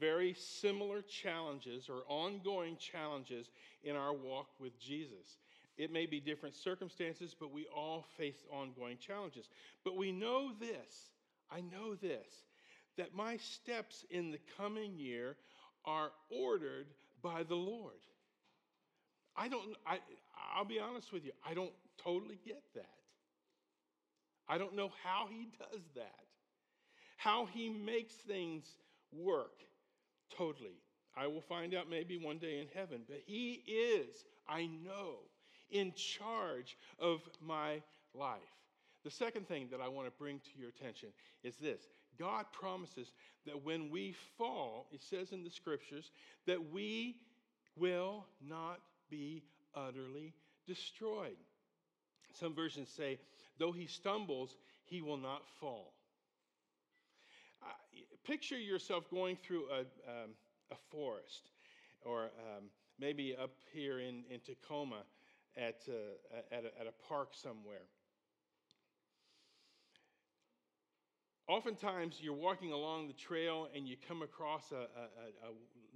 very 0.00 0.34
similar 0.34 1.02
challenges 1.02 1.88
or 1.88 2.02
ongoing 2.08 2.76
challenges 2.76 3.50
in 3.84 3.96
our 3.96 4.12
walk 4.12 4.48
with 4.58 4.78
Jesus. 4.80 5.38
It 5.76 5.92
may 5.92 6.06
be 6.06 6.20
different 6.20 6.54
circumstances, 6.54 7.34
but 7.38 7.52
we 7.52 7.66
all 7.74 8.06
face 8.16 8.44
ongoing 8.50 8.96
challenges. 8.98 9.48
But 9.84 9.96
we 9.96 10.10
know 10.10 10.52
this, 10.58 11.10
I 11.50 11.60
know 11.60 11.94
this, 11.94 12.44
that 12.96 13.14
my 13.14 13.36
steps 13.36 14.04
in 14.10 14.30
the 14.30 14.40
coming 14.56 14.96
year 14.96 15.36
are 15.84 16.10
ordered 16.30 16.86
by 17.26 17.42
the 17.42 17.56
Lord. 17.56 17.94
I 19.36 19.48
don't, 19.48 19.76
I, 19.84 19.98
I'll 20.54 20.64
be 20.64 20.78
honest 20.78 21.12
with 21.12 21.24
you, 21.24 21.32
I 21.44 21.54
don't 21.54 21.72
totally 22.02 22.38
get 22.46 22.62
that. 22.76 22.86
I 24.48 24.58
don't 24.58 24.76
know 24.76 24.92
how 25.02 25.26
he 25.28 25.48
does 25.58 25.82
that, 25.96 26.24
how 27.16 27.46
he 27.46 27.68
makes 27.68 28.14
things 28.14 28.64
work 29.12 29.58
totally. 30.38 30.78
I 31.16 31.26
will 31.26 31.40
find 31.40 31.74
out 31.74 31.90
maybe 31.90 32.16
one 32.16 32.38
day 32.38 32.60
in 32.60 32.68
heaven, 32.72 33.00
but 33.08 33.20
he 33.26 33.64
is, 33.66 34.24
I 34.48 34.66
know, 34.66 35.16
in 35.70 35.92
charge 35.94 36.76
of 37.00 37.22
my 37.44 37.82
life. 38.14 38.38
The 39.02 39.10
second 39.10 39.48
thing 39.48 39.68
that 39.72 39.80
I 39.80 39.88
want 39.88 40.06
to 40.06 40.12
bring 40.16 40.38
to 40.38 40.60
your 40.60 40.68
attention 40.68 41.08
is 41.42 41.56
this 41.56 41.82
God 42.18 42.46
promises 42.52 43.12
that 43.46 43.64
when 43.64 43.90
we 43.90 44.14
fall, 44.36 44.86
it 44.92 45.02
says 45.02 45.32
in 45.32 45.44
the 45.44 45.50
scriptures, 45.50 46.10
that 46.46 46.72
we 46.72 47.16
will 47.76 48.26
not 48.46 48.80
be 49.10 49.42
utterly 49.74 50.34
destroyed. 50.66 51.36
Some 52.32 52.54
versions 52.54 52.88
say, 52.88 53.18
though 53.58 53.72
he 53.72 53.86
stumbles, 53.86 54.56
he 54.84 55.02
will 55.02 55.16
not 55.16 55.42
fall. 55.60 55.92
Uh, 57.62 57.66
picture 58.24 58.58
yourself 58.58 59.10
going 59.10 59.36
through 59.36 59.66
a, 59.70 59.80
um, 59.80 60.30
a 60.70 60.76
forest 60.90 61.50
or 62.04 62.24
um, 62.24 62.64
maybe 62.98 63.34
up 63.36 63.50
here 63.72 64.00
in, 64.00 64.22
in 64.30 64.40
Tacoma 64.40 65.02
at, 65.56 65.82
uh, 65.88 66.54
at, 66.54 66.64
a, 66.64 66.80
at 66.80 66.86
a 66.86 67.08
park 67.08 67.30
somewhere. 67.32 67.86
Oftentimes, 71.48 72.18
you're 72.20 72.34
walking 72.34 72.72
along 72.72 73.06
the 73.06 73.14
trail 73.14 73.68
and 73.74 73.86
you 73.86 73.96
come 74.08 74.22
across 74.22 74.72
a, 74.72 74.74
a, 74.74 75.48
a, 75.48 75.52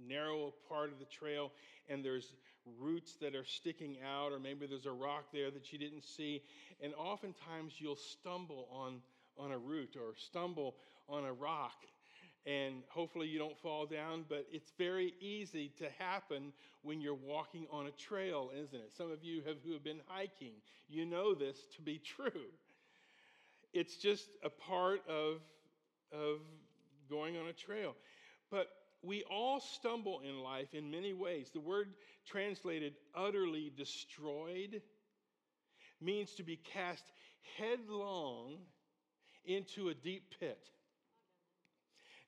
narrow 0.07 0.53
part 0.67 0.91
of 0.91 0.97
the 0.97 1.05
trail, 1.05 1.51
and 1.89 2.03
there's 2.03 2.31
roots 2.79 3.17
that 3.21 3.35
are 3.35 3.45
sticking 3.45 3.97
out, 4.03 4.31
or 4.31 4.39
maybe 4.39 4.65
there's 4.65 4.85
a 4.85 4.91
rock 4.91 5.25
there 5.33 5.51
that 5.51 5.73
you 5.73 5.77
didn't 5.77 6.05
see. 6.05 6.41
And 6.81 6.93
oftentimes, 6.95 7.73
you'll 7.79 7.97
stumble 7.97 8.69
on, 8.71 9.01
on 9.37 9.51
a 9.51 9.57
root 9.57 9.97
or 9.97 10.13
stumble 10.15 10.75
on 11.09 11.25
a 11.25 11.33
rock. 11.33 11.85
And 12.45 12.83
hopefully, 12.87 13.27
you 13.27 13.37
don't 13.37 13.57
fall 13.57 13.85
down, 13.85 14.23
but 14.29 14.47
it's 14.53 14.71
very 14.77 15.13
easy 15.19 15.73
to 15.79 15.87
happen 15.99 16.53
when 16.81 17.01
you're 17.01 17.13
walking 17.13 17.67
on 17.69 17.87
a 17.87 17.91
trail, 17.91 18.51
isn't 18.55 18.79
it? 18.79 18.95
Some 18.95 19.11
of 19.11 19.21
you 19.21 19.41
have, 19.45 19.57
who 19.65 19.73
have 19.73 19.83
been 19.83 20.01
hiking, 20.07 20.53
you 20.87 21.05
know 21.05 21.35
this 21.35 21.57
to 21.75 21.81
be 21.81 21.99
true 21.99 22.47
it's 23.73 23.97
just 23.97 24.27
a 24.43 24.49
part 24.49 25.01
of, 25.07 25.37
of 26.11 26.39
going 27.09 27.37
on 27.37 27.47
a 27.47 27.53
trail. 27.53 27.95
But 28.49 28.67
we 29.03 29.23
all 29.23 29.59
stumble 29.59 30.21
in 30.27 30.41
life 30.41 30.73
in 30.73 30.91
many 30.91 31.13
ways. 31.13 31.49
The 31.53 31.59
word 31.59 31.89
translated 32.27 32.93
utterly 33.15 33.71
destroyed 33.75 34.81
means 35.99 36.33
to 36.35 36.43
be 36.43 36.57
cast 36.57 37.03
headlong 37.57 38.57
into 39.45 39.89
a 39.89 39.93
deep 39.93 40.33
pit. 40.39 40.59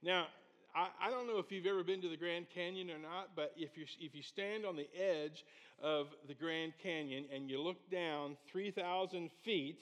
Now, 0.01 0.27
I, 0.75 0.87
I, 1.07 1.09
don't 1.11 1.27
know 1.27 1.37
if 1.37 1.51
you've 1.51 1.65
ever 1.65 1.83
been 1.83 2.01
to 2.01 2.09
the 2.09 2.17
Grand 2.17 2.47
Canyon 2.53 2.89
or 2.89 2.97
not, 2.97 3.35
but 3.35 3.53
if 3.55 3.77
you, 3.77 3.85
if 3.99 4.15
you 4.15 4.23
stand 4.23 4.65
on 4.65 4.75
the 4.75 4.87
edge 4.99 5.45
of 5.81 6.07
the 6.27 6.33
Grand 6.33 6.73
Canyon 6.81 7.25
and 7.33 7.49
you 7.49 7.61
look 7.61 7.89
down 7.91 8.35
3,000 8.51 9.29
feet, 9.43 9.79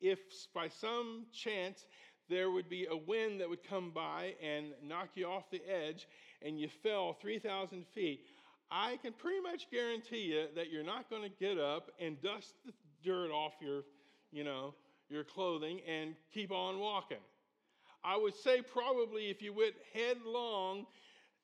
if 0.00 0.18
by 0.54 0.68
some 0.68 1.26
chance 1.32 1.86
there 2.28 2.50
would 2.50 2.68
be 2.68 2.86
a 2.90 2.96
wind 2.96 3.40
that 3.40 3.48
would 3.48 3.62
come 3.62 3.90
by 3.94 4.34
and 4.42 4.66
knock 4.82 5.10
you 5.14 5.26
off 5.26 5.50
the 5.50 5.62
edge 5.68 6.08
and 6.42 6.58
you 6.58 6.68
fell 6.82 7.14
3,000 7.20 7.86
feet, 7.94 8.20
I 8.70 8.98
can 9.02 9.12
pretty 9.12 9.40
much 9.40 9.70
guarantee 9.70 10.22
you 10.22 10.46
that 10.56 10.70
you're 10.70 10.84
not 10.84 11.08
going 11.08 11.22
to 11.22 11.28
get 11.28 11.58
up 11.58 11.90
and 12.00 12.20
dust 12.20 12.54
the 12.64 12.72
dirt 13.04 13.30
off 13.30 13.52
your, 13.60 13.84
you 14.32 14.42
know, 14.42 14.74
your 15.08 15.22
clothing 15.22 15.80
and 15.88 16.14
keep 16.34 16.50
on 16.50 16.80
walking. 16.80 17.22
I 18.02 18.16
would 18.16 18.34
say 18.34 18.60
probably 18.60 19.30
if 19.30 19.40
you 19.40 19.52
went 19.52 19.74
headlong 19.94 20.86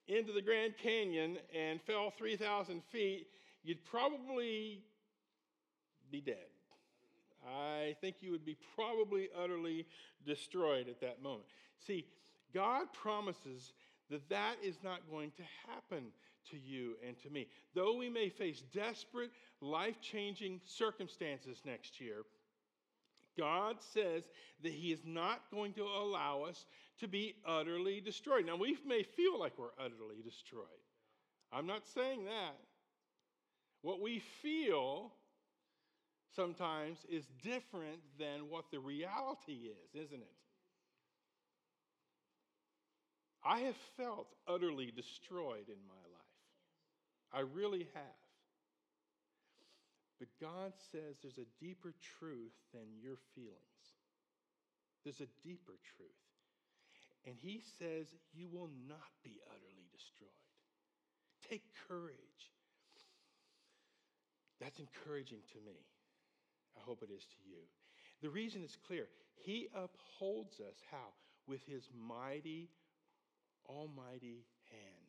into 0.08 0.32
the 0.32 0.42
Grand 0.42 0.74
Canyon 0.82 1.38
and 1.56 1.80
fell 1.82 2.10
3,000 2.10 2.82
feet, 2.90 3.28
you'd 3.62 3.84
probably 3.84 4.82
be 6.10 6.20
dead. 6.20 6.51
I 7.46 7.96
think 8.00 8.16
you 8.20 8.30
would 8.30 8.44
be 8.44 8.56
probably 8.74 9.28
utterly 9.36 9.86
destroyed 10.24 10.88
at 10.88 11.00
that 11.00 11.22
moment. 11.22 11.44
See, 11.78 12.06
God 12.54 12.92
promises 12.92 13.72
that 14.10 14.28
that 14.28 14.56
is 14.62 14.76
not 14.82 15.00
going 15.10 15.32
to 15.36 15.42
happen 15.68 16.04
to 16.50 16.56
you 16.58 16.96
and 17.06 17.18
to 17.22 17.30
me. 17.30 17.48
Though 17.74 17.96
we 17.96 18.08
may 18.08 18.28
face 18.28 18.62
desperate, 18.72 19.30
life 19.60 20.00
changing 20.00 20.60
circumstances 20.66 21.62
next 21.64 22.00
year, 22.00 22.22
God 23.38 23.76
says 23.80 24.24
that 24.62 24.72
He 24.72 24.92
is 24.92 25.00
not 25.04 25.42
going 25.50 25.72
to 25.74 25.84
allow 25.84 26.42
us 26.42 26.66
to 27.00 27.08
be 27.08 27.34
utterly 27.46 28.00
destroyed. 28.00 28.46
Now, 28.46 28.56
we 28.56 28.76
may 28.86 29.02
feel 29.02 29.38
like 29.38 29.58
we're 29.58 29.68
utterly 29.78 30.22
destroyed. 30.22 30.66
I'm 31.52 31.66
not 31.66 31.86
saying 31.86 32.24
that. 32.26 32.56
What 33.80 34.00
we 34.00 34.20
feel 34.42 35.12
sometimes 36.34 36.98
is 37.08 37.24
different 37.42 38.00
than 38.18 38.48
what 38.48 38.70
the 38.70 38.78
reality 38.78 39.70
is, 39.70 40.06
isn't 40.06 40.20
it? 40.20 40.36
I 43.44 43.60
have 43.60 43.76
felt 43.96 44.28
utterly 44.46 44.92
destroyed 44.94 45.68
in 45.68 45.80
my 45.88 46.02
life. 46.12 46.22
I 47.32 47.40
really 47.40 47.88
have. 47.94 48.22
But 50.18 50.28
God 50.40 50.72
says 50.92 51.16
there's 51.20 51.38
a 51.38 51.64
deeper 51.64 51.94
truth 52.18 52.54
than 52.72 52.82
your 53.02 53.16
feelings. 53.34 53.58
There's 55.02 55.20
a 55.20 55.26
deeper 55.42 55.74
truth. 55.96 56.22
And 57.26 57.34
He 57.40 57.62
says 57.78 58.06
you 58.32 58.46
will 58.52 58.70
not 58.88 59.10
be 59.24 59.40
utterly 59.48 59.88
destroyed. 59.90 60.30
Take 61.50 61.64
courage. 61.88 62.52
That's 64.60 64.78
encouraging 64.78 65.42
to 65.54 65.58
me. 65.66 65.74
I 66.76 66.80
hope 66.84 67.02
it 67.02 67.10
is 67.12 67.24
to 67.24 67.36
you. 67.48 67.58
The 68.22 68.30
reason 68.30 68.62
is 68.62 68.76
clear. 68.86 69.06
He 69.34 69.68
upholds 69.74 70.60
us 70.60 70.76
how? 70.90 71.14
With 71.46 71.60
his 71.66 71.88
mighty, 71.94 72.70
almighty 73.68 74.46
hand. 74.70 75.06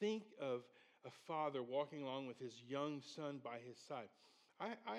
Think 0.00 0.24
of 0.40 0.62
a 1.06 1.10
father 1.26 1.62
walking 1.62 2.02
along 2.02 2.26
with 2.26 2.38
his 2.38 2.54
young 2.66 3.00
son 3.14 3.40
by 3.42 3.58
his 3.66 3.78
side. 3.78 4.08
I, 4.60 4.68
I, 4.86 4.98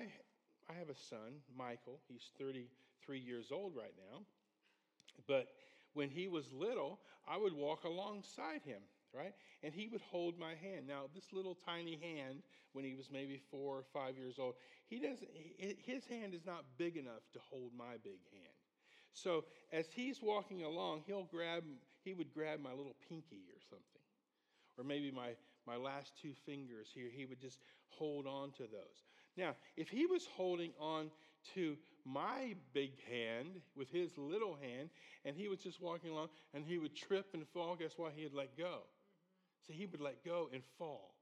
I 0.69 0.73
have 0.79 0.89
a 0.89 0.95
son, 1.09 1.41
Michael. 1.57 1.99
He's 2.07 2.31
33 2.39 3.19
years 3.19 3.47
old 3.51 3.75
right 3.75 3.93
now. 4.11 4.19
But 5.27 5.47
when 5.93 6.09
he 6.09 6.27
was 6.27 6.45
little, 6.53 6.99
I 7.27 7.37
would 7.37 7.53
walk 7.53 7.83
alongside 7.83 8.61
him 8.63 8.81
right? 9.15 9.33
And 9.63 9.73
he 9.73 9.87
would 9.87 10.01
hold 10.01 10.37
my 10.37 10.53
hand. 10.61 10.87
Now, 10.87 11.03
this 11.13 11.31
little 11.31 11.55
tiny 11.65 11.97
hand, 12.01 12.39
when 12.73 12.83
he 12.83 12.93
was 12.93 13.09
maybe 13.11 13.41
four 13.49 13.77
or 13.77 13.83
five 13.93 14.17
years 14.17 14.35
old, 14.37 14.55
he 14.87 14.99
doesn't, 14.99 15.29
his 15.57 16.05
hand 16.05 16.33
is 16.33 16.45
not 16.45 16.63
big 16.77 16.97
enough 16.97 17.23
to 17.33 17.39
hold 17.49 17.71
my 17.77 17.93
big 18.03 18.19
hand. 18.31 18.55
So 19.13 19.45
as 19.71 19.85
he's 19.93 20.21
walking 20.21 20.63
along, 20.63 21.03
he'll 21.07 21.23
grab, 21.23 21.63
he 22.03 22.13
would 22.13 22.33
grab 22.33 22.59
my 22.59 22.71
little 22.71 22.95
pinky 23.09 23.45
or 23.49 23.61
something. 23.69 24.01
Or 24.77 24.83
maybe 24.83 25.09
my, 25.09 25.29
my 25.65 25.77
last 25.77 26.11
two 26.21 26.33
fingers 26.45 26.89
here, 26.93 27.09
he 27.11 27.25
would 27.25 27.39
just 27.39 27.59
hold 27.87 28.27
on 28.27 28.51
to 28.53 28.63
those. 28.63 29.03
Now, 29.37 29.55
if 29.77 29.89
he 29.89 30.05
was 30.05 30.27
holding 30.35 30.71
on 30.79 31.09
to 31.55 31.77
my 32.05 32.55
big 32.73 32.91
hand 33.09 33.61
with 33.75 33.89
his 33.89 34.11
little 34.17 34.55
hand, 34.55 34.89
and 35.23 35.35
he 35.35 35.47
was 35.47 35.59
just 35.59 35.81
walking 35.81 36.11
along 36.11 36.29
and 36.53 36.63
he 36.65 36.77
would 36.77 36.95
trip 36.95 37.27
and 37.33 37.47
fall, 37.47 37.75
guess 37.75 37.93
what? 37.97 38.13
He'd 38.15 38.33
let 38.33 38.57
go. 38.57 38.79
So 39.65 39.73
he 39.73 39.85
would 39.87 40.01
let 40.01 40.23
go 40.23 40.49
and 40.53 40.61
fall. 40.77 41.14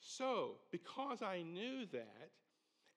So, 0.00 0.56
because 0.70 1.22
I 1.22 1.42
knew 1.42 1.86
that, 1.92 2.30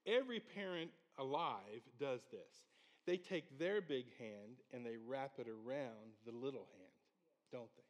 every 0.06 0.40
parent 0.40 0.92
alive 1.18 1.82
does 2.00 2.22
this. 2.32 2.66
They 3.06 3.18
take 3.18 3.58
their 3.58 3.82
big 3.82 4.06
hand 4.20 4.62
and 4.74 4.86
they 4.86 4.96
wrap 5.08 5.34
it 5.40 5.48
around 5.48 6.14
the 6.26 6.32
little 6.32 6.68
hand, 6.78 6.92
don't 7.52 7.76
they? 7.76 7.84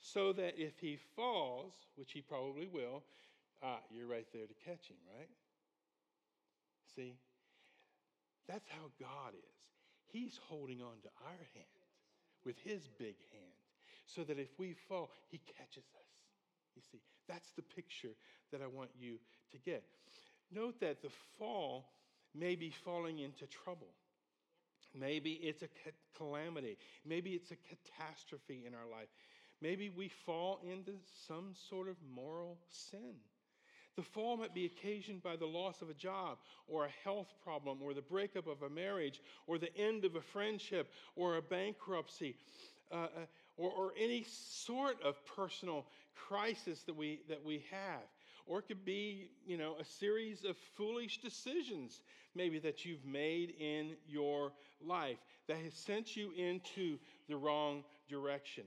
So 0.00 0.32
that 0.32 0.54
if 0.58 0.78
he 0.80 0.98
falls, 1.14 1.74
which 1.94 2.12
he 2.12 2.20
probably 2.20 2.66
will, 2.66 3.04
ah, 3.62 3.78
you're 3.90 4.08
right 4.08 4.26
there 4.32 4.46
to 4.46 4.54
catch 4.64 4.88
him, 4.88 4.96
right? 5.16 5.28
See? 6.96 7.14
That's 8.48 8.68
how 8.68 8.90
God 9.00 9.34
is. 9.34 9.62
He's 10.08 10.38
holding 10.48 10.82
on 10.82 11.00
to 11.04 11.08
our 11.24 11.46
hand 11.54 11.66
with 12.44 12.58
his 12.58 12.88
big 12.98 13.16
hand 13.30 13.62
so 14.06 14.24
that 14.24 14.38
if 14.38 14.48
we 14.58 14.74
fall, 14.88 15.10
he 15.30 15.38
catches 15.38 15.84
us. 15.96 16.11
You 16.76 16.82
see, 16.90 17.00
that's 17.28 17.50
the 17.52 17.62
picture 17.62 18.14
that 18.50 18.62
I 18.62 18.66
want 18.66 18.90
you 18.98 19.18
to 19.52 19.58
get. 19.58 19.84
Note 20.50 20.80
that 20.80 21.02
the 21.02 21.10
fall 21.38 21.90
may 22.34 22.54
be 22.54 22.70
falling 22.70 23.18
into 23.18 23.46
trouble. 23.46 23.88
Maybe 24.94 25.32
it's 25.32 25.62
a 25.62 25.68
calamity. 26.16 26.76
Maybe 27.06 27.30
it's 27.30 27.50
a 27.50 27.56
catastrophe 27.56 28.64
in 28.66 28.74
our 28.74 28.86
life. 28.90 29.08
Maybe 29.60 29.88
we 29.88 30.08
fall 30.08 30.60
into 30.70 30.92
some 31.26 31.54
sort 31.68 31.88
of 31.88 31.96
moral 32.14 32.58
sin. 32.68 33.14
The 33.96 34.02
fall 34.02 34.38
might 34.38 34.54
be 34.54 34.64
occasioned 34.64 35.22
by 35.22 35.36
the 35.36 35.46
loss 35.46 35.82
of 35.82 35.90
a 35.90 35.94
job, 35.94 36.38
or 36.66 36.86
a 36.86 36.90
health 37.04 37.34
problem, 37.44 37.78
or 37.82 37.92
the 37.92 38.00
breakup 38.00 38.46
of 38.46 38.62
a 38.62 38.70
marriage, 38.70 39.20
or 39.46 39.58
the 39.58 39.74
end 39.76 40.04
of 40.04 40.16
a 40.16 40.20
friendship, 40.20 40.90
or 41.14 41.36
a 41.36 41.42
bankruptcy, 41.42 42.36
uh, 42.90 42.94
uh, 42.94 43.08
or, 43.58 43.70
or 43.70 43.92
any 43.98 44.24
sort 44.28 45.00
of 45.02 45.24
personal 45.26 45.86
crisis 46.28 46.82
that 46.82 46.96
we, 46.96 47.20
that 47.28 47.44
we 47.44 47.64
have. 47.70 48.02
Or 48.46 48.58
it 48.58 48.66
could 48.66 48.84
be, 48.84 49.30
you 49.46 49.56
know, 49.56 49.76
a 49.80 49.84
series 49.84 50.44
of 50.44 50.56
foolish 50.76 51.20
decisions, 51.20 52.02
maybe 52.34 52.58
that 52.60 52.84
you've 52.84 53.04
made 53.04 53.54
in 53.58 53.92
your 54.08 54.52
life 54.84 55.18
that 55.46 55.58
has 55.58 55.74
sent 55.74 56.16
you 56.16 56.32
into 56.36 56.98
the 57.28 57.36
wrong 57.36 57.84
direction. 58.08 58.64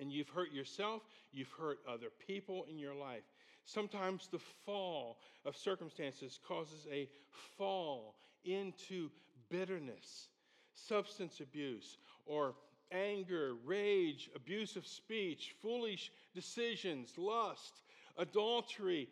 And 0.00 0.12
you've 0.12 0.28
hurt 0.28 0.52
yourself, 0.52 1.02
you've 1.32 1.52
hurt 1.58 1.78
other 1.88 2.08
people 2.26 2.66
in 2.68 2.78
your 2.78 2.94
life. 2.94 3.22
Sometimes 3.64 4.28
the 4.30 4.40
fall 4.64 5.18
of 5.44 5.56
circumstances 5.56 6.38
causes 6.46 6.86
a 6.90 7.08
fall 7.56 8.14
into 8.44 9.10
bitterness, 9.48 10.28
substance 10.74 11.40
abuse, 11.40 11.98
or 12.26 12.54
anger, 12.92 13.54
rage, 13.64 14.30
abusive 14.36 14.86
speech, 14.86 15.54
foolish 15.60 16.12
decisions, 16.36 17.10
lust, 17.16 17.82
adultery, 18.18 19.08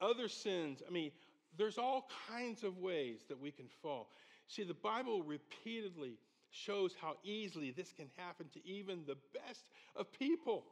other 0.00 0.26
sins. 0.28 0.82
I 0.86 0.90
mean, 0.90 1.12
there's 1.56 1.78
all 1.78 2.10
kinds 2.28 2.64
of 2.64 2.78
ways 2.78 3.20
that 3.28 3.40
we 3.40 3.52
can 3.52 3.66
fall. 3.82 4.08
See, 4.48 4.64
the 4.64 4.74
Bible 4.74 5.22
repeatedly 5.22 6.18
shows 6.50 6.94
how 7.00 7.16
easily 7.22 7.70
this 7.70 7.92
can 7.92 8.06
happen 8.16 8.46
to 8.54 8.66
even 8.66 9.02
the 9.06 9.18
best 9.34 9.68
of 9.94 10.10
people. 10.18 10.64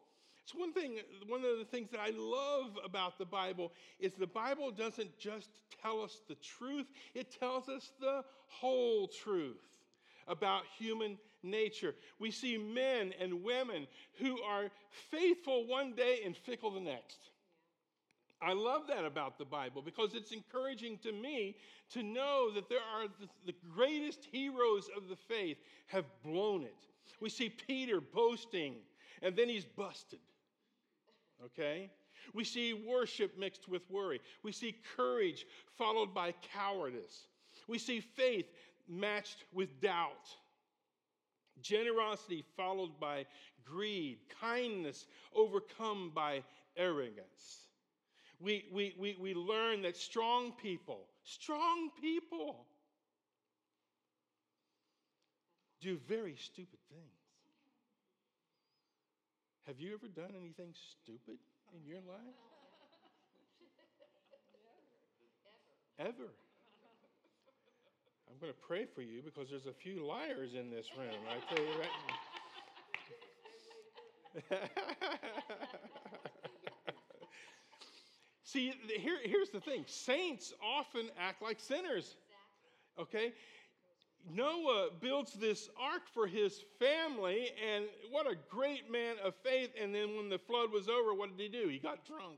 It's 0.43 0.55
one 0.55 0.73
thing, 0.73 0.99
one 1.27 1.45
of 1.45 1.59
the 1.59 1.65
things 1.65 1.91
that 1.91 2.01
I 2.01 2.11
love 2.17 2.79
about 2.85 3.19
the 3.19 3.27
Bible 3.27 3.73
is 4.01 4.13
the 4.15 4.27
Bible 4.27 4.71
doesn't 4.71 5.19
just 5.19 5.51
tell 5.83 6.01
us 6.01 6.21
the 6.29 6.37
truth, 6.37 6.87
it 7.15 7.37
tells 7.39 7.69
us 7.69 7.91
the 8.01 8.25
whole 8.49 9.09
truth 9.09 9.83
about 10.29 10.63
human 10.79 11.19
nature. 11.43 11.95
We 12.19 12.31
see 12.31 12.57
men 12.57 13.13
and 13.21 13.43
women 13.43 13.87
who 14.19 14.41
are 14.43 14.71
faithful 15.11 15.67
one 15.67 15.95
day 15.95 16.21
and 16.25 16.37
fickle 16.37 16.71
the 16.71 16.81
next. 16.81 17.19
I 18.43 18.53
love 18.53 18.83
that 18.89 19.05
about 19.05 19.39
the 19.39 19.45
Bible 19.45 19.81
because 19.81 20.15
it's 20.15 20.33
encouraging 20.33 20.99
to 20.99 21.13
me 21.13 21.57
to 21.93 22.03
know 22.03 22.51
that 22.55 22.69
there 22.69 22.79
are 22.79 23.07
the, 23.47 23.55
greatest 23.75 24.27
heroes 24.31 24.89
of 24.95 25.09
the 25.09 25.17
faith 25.17 25.57
have 25.87 26.05
blown 26.23 26.63
it. 26.63 26.77
We 27.21 27.31
see 27.31 27.49
Peter 27.49 28.01
boasting 28.01 28.75
and 29.23 29.35
then 29.35 29.49
he's 29.49 29.65
busted 29.65 30.21
okay? 31.45 31.91
We 32.35 32.45
see 32.45 32.73
worship 32.73 33.39
mixed 33.39 33.69
with 33.69 33.83
worry. 33.91 34.21
We 34.43 34.53
see 34.53 34.77
courage 34.97 35.47
followed 35.77 36.15
by 36.15 36.35
cowardice. 36.53 37.29
We 37.69 37.79
see 37.79 38.01
faith 38.01 38.47
matched 38.89 39.45
with 39.53 39.81
doubt. 39.81 40.29
Generosity 41.63 42.45
followed 42.57 42.99
by 43.01 43.27
greed. 43.65 44.19
Kindness 44.41 45.07
overcome 45.35 46.13
by 46.15 46.43
arrogance. 46.77 47.69
We, 48.39 48.67
we, 48.71 48.95
we, 48.99 49.17
we 49.19 49.35
learn 49.35 49.83
that 49.83 49.97
strong 49.97 50.53
people, 50.53 51.07
strong 51.25 51.91
people, 52.01 52.67
do 55.81 55.99
very 56.09 56.37
stupid 56.37 56.79
things. 56.91 57.03
Have 59.67 59.81
you 59.81 59.95
ever 59.95 60.09
done 60.09 60.35
anything 60.37 60.75
stupid 60.75 61.39
in 61.75 61.87
your 61.87 62.01
life? 62.07 62.37
Ever. 65.99 66.31
I'm 68.37 68.41
going 68.41 68.53
to 68.53 68.59
pray 68.67 68.85
for 68.85 69.01
you 69.01 69.23
because 69.23 69.49
there's 69.49 69.65
a 69.65 69.73
few 69.73 70.07
liars 70.07 70.53
in 70.53 70.71
this 70.71 70.89
room. 70.99 71.09
I 71.27 71.55
tell 71.55 71.65
you 71.65 71.71
right 74.53 74.69
See, 78.45 78.75
here, 79.01 79.17
here's 79.25 79.49
the 79.49 79.61
thing 79.61 79.85
saints 79.87 80.53
often 80.63 81.09
act 81.19 81.41
like 81.41 81.59
sinners. 81.59 82.17
Okay? 83.01 83.33
Noah 84.31 84.91
builds 85.01 85.33
this 85.33 85.71
ark 85.81 86.03
for 86.13 86.27
his 86.27 86.63
family, 86.79 87.53
and 87.75 87.87
what 88.11 88.31
a 88.31 88.35
great 88.51 88.93
man 88.93 89.17
of 89.25 89.35
faith. 89.37 89.71
And 89.81 89.95
then 89.95 90.15
when 90.15 90.29
the 90.29 90.39
flood 90.39 90.71
was 90.71 90.91
over, 90.91 91.15
what 91.15 91.35
did 91.35 91.43
he 91.43 91.49
do? 91.49 91.69
He 91.69 91.79
got 91.79 92.05
drunk. 92.05 92.35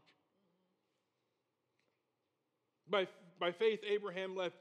Mm-hmm. 2.86 2.92
By, 2.92 3.08
by 3.40 3.50
faith, 3.50 3.80
Abraham 3.84 4.36
left 4.36 4.58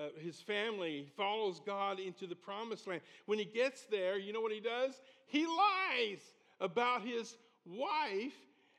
uh, 0.00 0.08
his 0.18 0.40
family, 0.40 1.06
follows 1.16 1.60
God 1.64 2.00
into 2.00 2.26
the 2.26 2.34
promised 2.34 2.86
land. 2.86 3.02
When 3.26 3.38
he 3.38 3.44
gets 3.44 3.84
there, 3.90 4.18
you 4.18 4.32
know 4.32 4.40
what 4.40 4.52
he 4.52 4.60
does? 4.60 5.00
He 5.26 5.46
lies 5.46 6.20
about 6.60 7.02
his 7.02 7.36
wife 7.66 8.32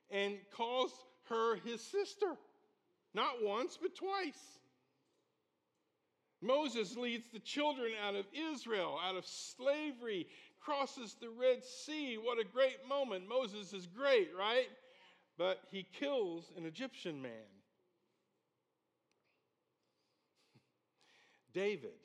and 0.10 0.38
calls 0.56 0.92
her 1.30 1.58
his 1.58 1.82
sister. 1.82 2.36
Not 3.14 3.44
once, 3.44 3.78
but 3.82 3.96
twice. 3.96 4.60
Moses 6.42 6.98
leads 6.98 7.28
the 7.32 7.40
children 7.40 7.92
out 8.04 8.16
of 8.16 8.26
Israel, 8.34 8.98
out 9.04 9.16
of 9.16 9.26
slavery, 9.26 10.28
crosses 10.60 11.16
the 11.20 11.30
Red 11.30 11.64
Sea. 11.64 12.18
What 12.18 12.40
a 12.40 12.44
great 12.44 12.88
moment. 12.88 13.30
Moses 13.30 13.74
is 13.74 13.86
great, 13.86 14.30
right? 14.38 14.68
But 15.38 15.60
he 15.70 15.86
kills 16.00 16.52
an 16.58 16.66
Egyptian 16.66 17.22
man. 17.22 17.61
David. 21.54 22.00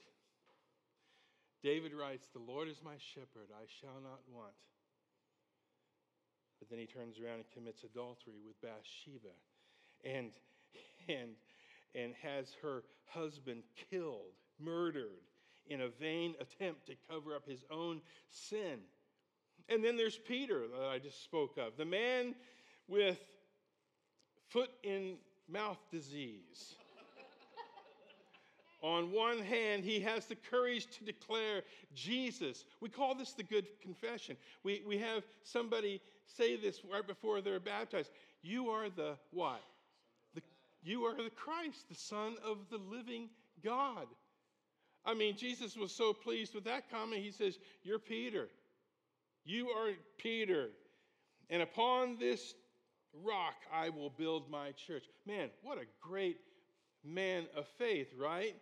David 1.63 1.93
writes, 1.95 2.29
The 2.33 2.39
Lord 2.41 2.69
is 2.69 2.81
my 2.85 2.97
shepherd, 2.99 3.49
I 3.53 3.67
shall 3.81 4.01
not 4.03 4.21
want. 4.33 4.55
But 6.59 6.71
then 6.71 6.79
he 6.79 6.87
turns 6.87 7.19
around 7.19 7.37
and 7.37 7.51
commits 7.53 7.85
adultery 7.85 8.41
with 8.47 8.61
Bathsheba. 8.61 9.35
And, 10.05 10.31
and 11.09 11.31
and 11.97 12.15
has 12.23 12.55
her 12.63 12.85
husband 13.07 13.63
killed, 13.91 14.35
murdered, 14.61 15.23
in 15.69 15.81
a 15.81 15.89
vain 15.89 16.35
attempt 16.41 16.87
to 16.87 16.95
cover 17.11 17.35
up 17.35 17.49
his 17.49 17.65
own 17.71 18.01
sin. 18.29 18.79
And 19.69 19.83
then 19.83 19.97
there's 19.97 20.19
Peter 20.19 20.65
that 20.69 20.89
I 20.89 20.99
just 20.99 21.25
spoke 21.25 21.57
of, 21.59 21.77
the 21.77 21.85
man 21.85 22.35
with 22.87 23.19
foot 24.49 24.71
in 24.85 25.17
mouth 25.49 25.79
disease. 25.91 26.77
On 28.87 29.11
one 29.11 29.41
hand, 29.41 29.83
he 29.83 29.99
has 29.99 30.27
the 30.27 30.37
courage 30.37 30.87
to 30.99 31.05
declare 31.05 31.63
Jesus. 31.93 32.65
We 32.81 32.89
call 32.89 33.17
this 33.17 33.33
the 33.33 33.43
good 33.43 33.67
confession. 33.83 34.37
We, 34.63 34.85
we 34.87 34.97
have 34.99 35.25
somebody 35.43 36.01
say 36.25 36.55
this 36.57 36.83
right 36.85 37.05
before 37.05 37.41
they're 37.41 37.59
baptized. 37.59 38.11
You 38.43 38.69
are 38.69 38.89
the 38.89 39.17
what? 39.33 39.61
The, 40.37 40.43
You 40.85 41.03
are 41.03 41.17
the 41.17 41.31
Christ, 41.31 41.89
the 41.89 41.97
Son 41.97 42.37
of 42.45 42.59
the 42.71 42.79
living 42.79 43.29
God. 43.65 44.07
I 45.05 45.15
mean, 45.15 45.37
Jesus 45.37 45.77
was 45.77 45.91
so 45.91 46.13
pleased 46.13 46.55
with 46.55 46.63
that 46.67 46.89
comment. 46.89 47.23
He 47.23 47.33
says, 47.33 47.59
You're 47.83 47.99
Peter. 47.99 48.47
You 49.45 49.71
are 49.71 49.91
Peter. 50.17 50.69
And 51.51 51.61
upon 51.61 52.19
this 52.21 52.55
rock 53.25 53.57
I 53.75 53.89
will 53.89 54.11
build 54.11 54.49
my 54.49 54.71
church. 54.87 55.07
Man, 55.27 55.51
what 55.65 55.77
a 55.77 55.87
great 56.01 56.39
man 57.05 57.47
of 57.57 57.67
faith, 57.79 58.13
right? 58.17 58.55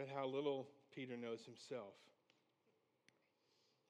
But 0.00 0.08
how 0.16 0.26
little 0.26 0.66
Peter 0.94 1.14
knows 1.14 1.44
himself. 1.44 1.92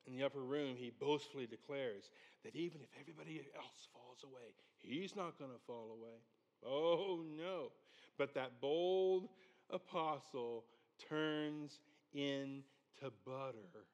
in 0.06 0.16
the 0.16 0.24
upper 0.24 0.40
room, 0.40 0.74
he 0.76 0.90
boastfully 0.98 1.46
declares 1.46 2.10
that 2.42 2.56
even 2.56 2.80
if 2.80 2.88
everybody 3.00 3.40
else 3.54 3.86
falls 3.92 4.24
away, 4.24 4.54
he's 4.80 5.14
not 5.14 5.38
going 5.38 5.52
to 5.52 5.66
fall 5.68 5.96
away. 5.96 6.18
Oh, 6.66 7.22
no. 7.36 7.70
But 8.18 8.34
that 8.34 8.60
bold 8.60 9.28
apostle 9.70 10.64
turns 11.08 11.78
into 12.12 13.12
butter 13.24 13.86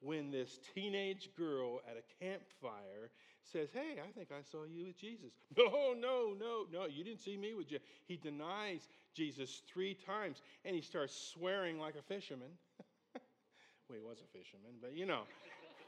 when 0.00 0.32
this 0.32 0.58
teenage 0.74 1.30
girl 1.36 1.82
at 1.88 1.96
a 1.96 2.24
campfire 2.24 3.12
says, 3.52 3.68
Hey, 3.72 4.00
I 4.02 4.10
think 4.12 4.28
I 4.32 4.42
saw 4.50 4.64
you 4.64 4.86
with 4.86 4.98
Jesus. 4.98 5.32
No, 5.56 5.92
no, 5.92 6.34
no, 6.38 6.66
no, 6.72 6.86
you 6.86 7.04
didn't 7.04 7.20
see 7.20 7.36
me 7.36 7.54
with 7.54 7.68
Jesus. 7.68 7.84
He 8.06 8.16
denies 8.16 8.88
Jesus 9.14 9.62
three 9.72 9.94
times 9.94 10.40
and 10.64 10.74
he 10.74 10.80
starts 10.80 11.14
swearing 11.14 11.78
like 11.78 11.94
a 11.96 12.02
fisherman. 12.02 12.48
well, 13.14 13.98
he 13.98 14.00
was 14.00 14.18
a 14.18 14.38
fisherman, 14.38 14.72
but 14.80 14.96
you 14.96 15.06
know. 15.06 15.22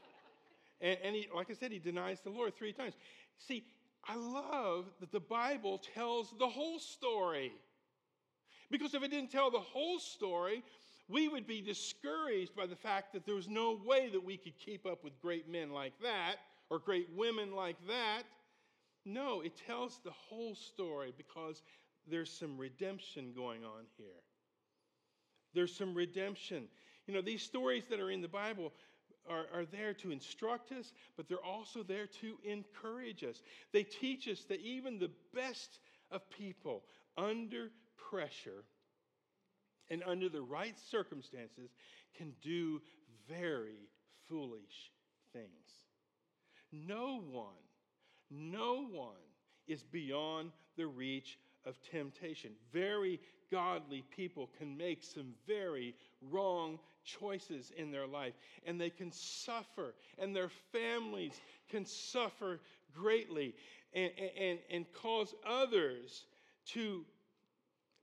and, 0.81 0.97
and 1.03 1.15
he, 1.15 1.27
like 1.35 1.49
I 1.49 1.53
said, 1.53 1.71
he 1.71 1.79
denies 1.79 2.19
the 2.21 2.29
Lord 2.29 2.55
three 2.55 2.73
times. 2.73 2.93
See, 3.39 3.65
I 4.07 4.15
love 4.15 4.85
that 4.99 5.11
the 5.11 5.19
Bible 5.19 5.81
tells 5.93 6.33
the 6.37 6.47
whole 6.47 6.79
story. 6.79 7.51
Because 8.69 8.93
if 8.93 9.03
it 9.03 9.11
didn't 9.11 9.31
tell 9.31 9.51
the 9.51 9.59
whole 9.59 9.99
story, 9.99 10.63
we 11.07 11.27
would 11.27 11.47
be 11.47 11.61
discouraged 11.61 12.55
by 12.55 12.65
the 12.65 12.75
fact 12.75 13.13
that 13.13 13.25
there 13.25 13.35
was 13.35 13.47
no 13.47 13.79
way 13.83 14.09
that 14.09 14.23
we 14.23 14.37
could 14.37 14.57
keep 14.57 14.85
up 14.85 15.03
with 15.03 15.19
great 15.21 15.49
men 15.49 15.71
like 15.71 15.93
that 16.01 16.37
or 16.69 16.79
great 16.79 17.07
women 17.15 17.53
like 17.55 17.77
that. 17.87 18.23
No, 19.05 19.41
it 19.41 19.53
tells 19.67 19.99
the 20.03 20.11
whole 20.11 20.55
story 20.55 21.13
because 21.15 21.61
there's 22.07 22.31
some 22.31 22.57
redemption 22.57 23.33
going 23.35 23.63
on 23.63 23.85
here. 23.97 24.23
There's 25.53 25.75
some 25.75 25.93
redemption. 25.93 26.67
You 27.07 27.13
know, 27.13 27.21
these 27.21 27.43
stories 27.43 27.83
that 27.89 27.99
are 27.99 28.11
in 28.11 28.21
the 28.21 28.27
Bible 28.27 28.73
are, 29.29 29.45
are 29.53 29.65
there 29.65 29.93
to 29.93 30.11
instruct 30.11 30.71
us, 30.71 30.91
but 31.15 31.27
they're 31.27 31.43
also 31.43 31.83
there 31.83 32.07
to 32.21 32.37
encourage 32.43 33.23
us. 33.23 33.41
They 33.71 33.83
teach 33.83 34.27
us 34.27 34.43
that 34.49 34.59
even 34.61 34.99
the 34.99 35.11
best 35.33 35.79
of 36.11 36.29
people, 36.29 36.83
under 37.17 37.71
pressure 38.09 38.63
and 39.89 40.03
under 40.05 40.29
the 40.29 40.41
right 40.41 40.75
circumstances, 40.91 41.71
can 42.17 42.33
do 42.41 42.81
very 43.29 43.89
foolish 44.27 44.91
things. 45.33 45.84
No 46.87 47.21
one, 47.31 47.53
no 48.29 48.85
one 48.85 49.11
is 49.67 49.83
beyond 49.83 50.51
the 50.77 50.87
reach 50.87 51.39
of 51.65 51.79
temptation. 51.81 52.51
Very 52.71 53.19
godly 53.51 54.03
people 54.15 54.49
can 54.57 54.75
make 54.75 55.03
some 55.03 55.33
very 55.47 55.95
wrong 56.21 56.79
choices 57.03 57.71
in 57.77 57.91
their 57.91 58.07
life, 58.07 58.33
and 58.65 58.79
they 58.79 58.89
can 58.89 59.11
suffer, 59.11 59.93
and 60.17 60.35
their 60.35 60.49
families 60.71 61.39
can 61.69 61.85
suffer 61.85 62.59
greatly 62.93 63.53
and, 63.93 64.11
and, 64.39 64.59
and 64.69 64.85
cause 64.93 65.33
others 65.47 66.25
to 66.65 67.05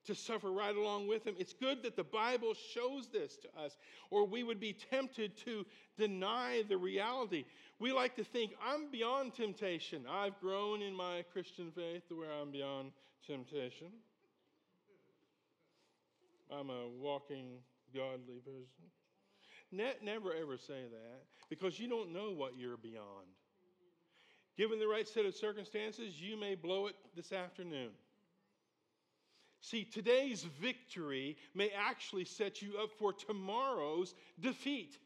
to 0.06 0.14
suffer 0.14 0.50
right 0.50 0.74
along 0.74 1.08
with 1.08 1.26
him. 1.26 1.34
It's 1.38 1.52
good 1.52 1.82
that 1.82 1.96
the 1.96 2.04
Bible 2.04 2.54
shows 2.74 3.08
this 3.08 3.36
to 3.38 3.48
us, 3.60 3.76
or 4.10 4.26
we 4.26 4.42
would 4.42 4.60
be 4.60 4.72
tempted 4.72 5.36
to 5.44 5.64
deny 5.96 6.62
the 6.68 6.76
reality. 6.76 7.44
We 7.78 7.92
like 7.92 8.16
to 8.16 8.24
think, 8.24 8.52
I'm 8.64 8.90
beyond 8.90 9.34
temptation. 9.34 10.04
I've 10.10 10.38
grown 10.40 10.82
in 10.82 10.94
my 10.94 11.24
Christian 11.32 11.70
faith 11.70 12.08
to 12.08 12.18
where 12.18 12.32
I'm 12.32 12.50
beyond 12.50 12.92
temptation. 13.26 13.88
I'm 16.50 16.70
a 16.70 16.88
walking 17.00 17.58
godly 17.94 18.40
person. 18.44 18.90
Ne- 19.70 19.94
never 20.02 20.34
ever 20.34 20.58
say 20.58 20.82
that 20.90 21.22
because 21.48 21.78
you 21.78 21.88
don't 21.88 22.12
know 22.12 22.30
what 22.30 22.52
you're 22.58 22.76
beyond. 22.76 23.26
Given 24.56 24.78
the 24.78 24.86
right 24.86 25.08
set 25.08 25.24
of 25.24 25.34
circumstances, 25.34 26.20
you 26.20 26.38
may 26.38 26.54
blow 26.54 26.86
it 26.86 26.94
this 27.16 27.32
afternoon. 27.32 27.88
See, 29.62 29.84
today's 29.84 30.42
victory 30.60 31.36
may 31.54 31.70
actually 31.70 32.24
set 32.24 32.60
you 32.60 32.78
up 32.82 32.90
for 32.98 33.12
tomorrow's 33.12 34.12
defeat. 34.40 34.98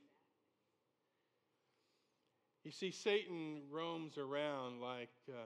You 2.65 2.73
see, 2.73 2.91
Satan 2.91 3.61
roams 3.71 4.17
around 4.17 4.81
like 4.81 5.11
uh, 5.29 5.45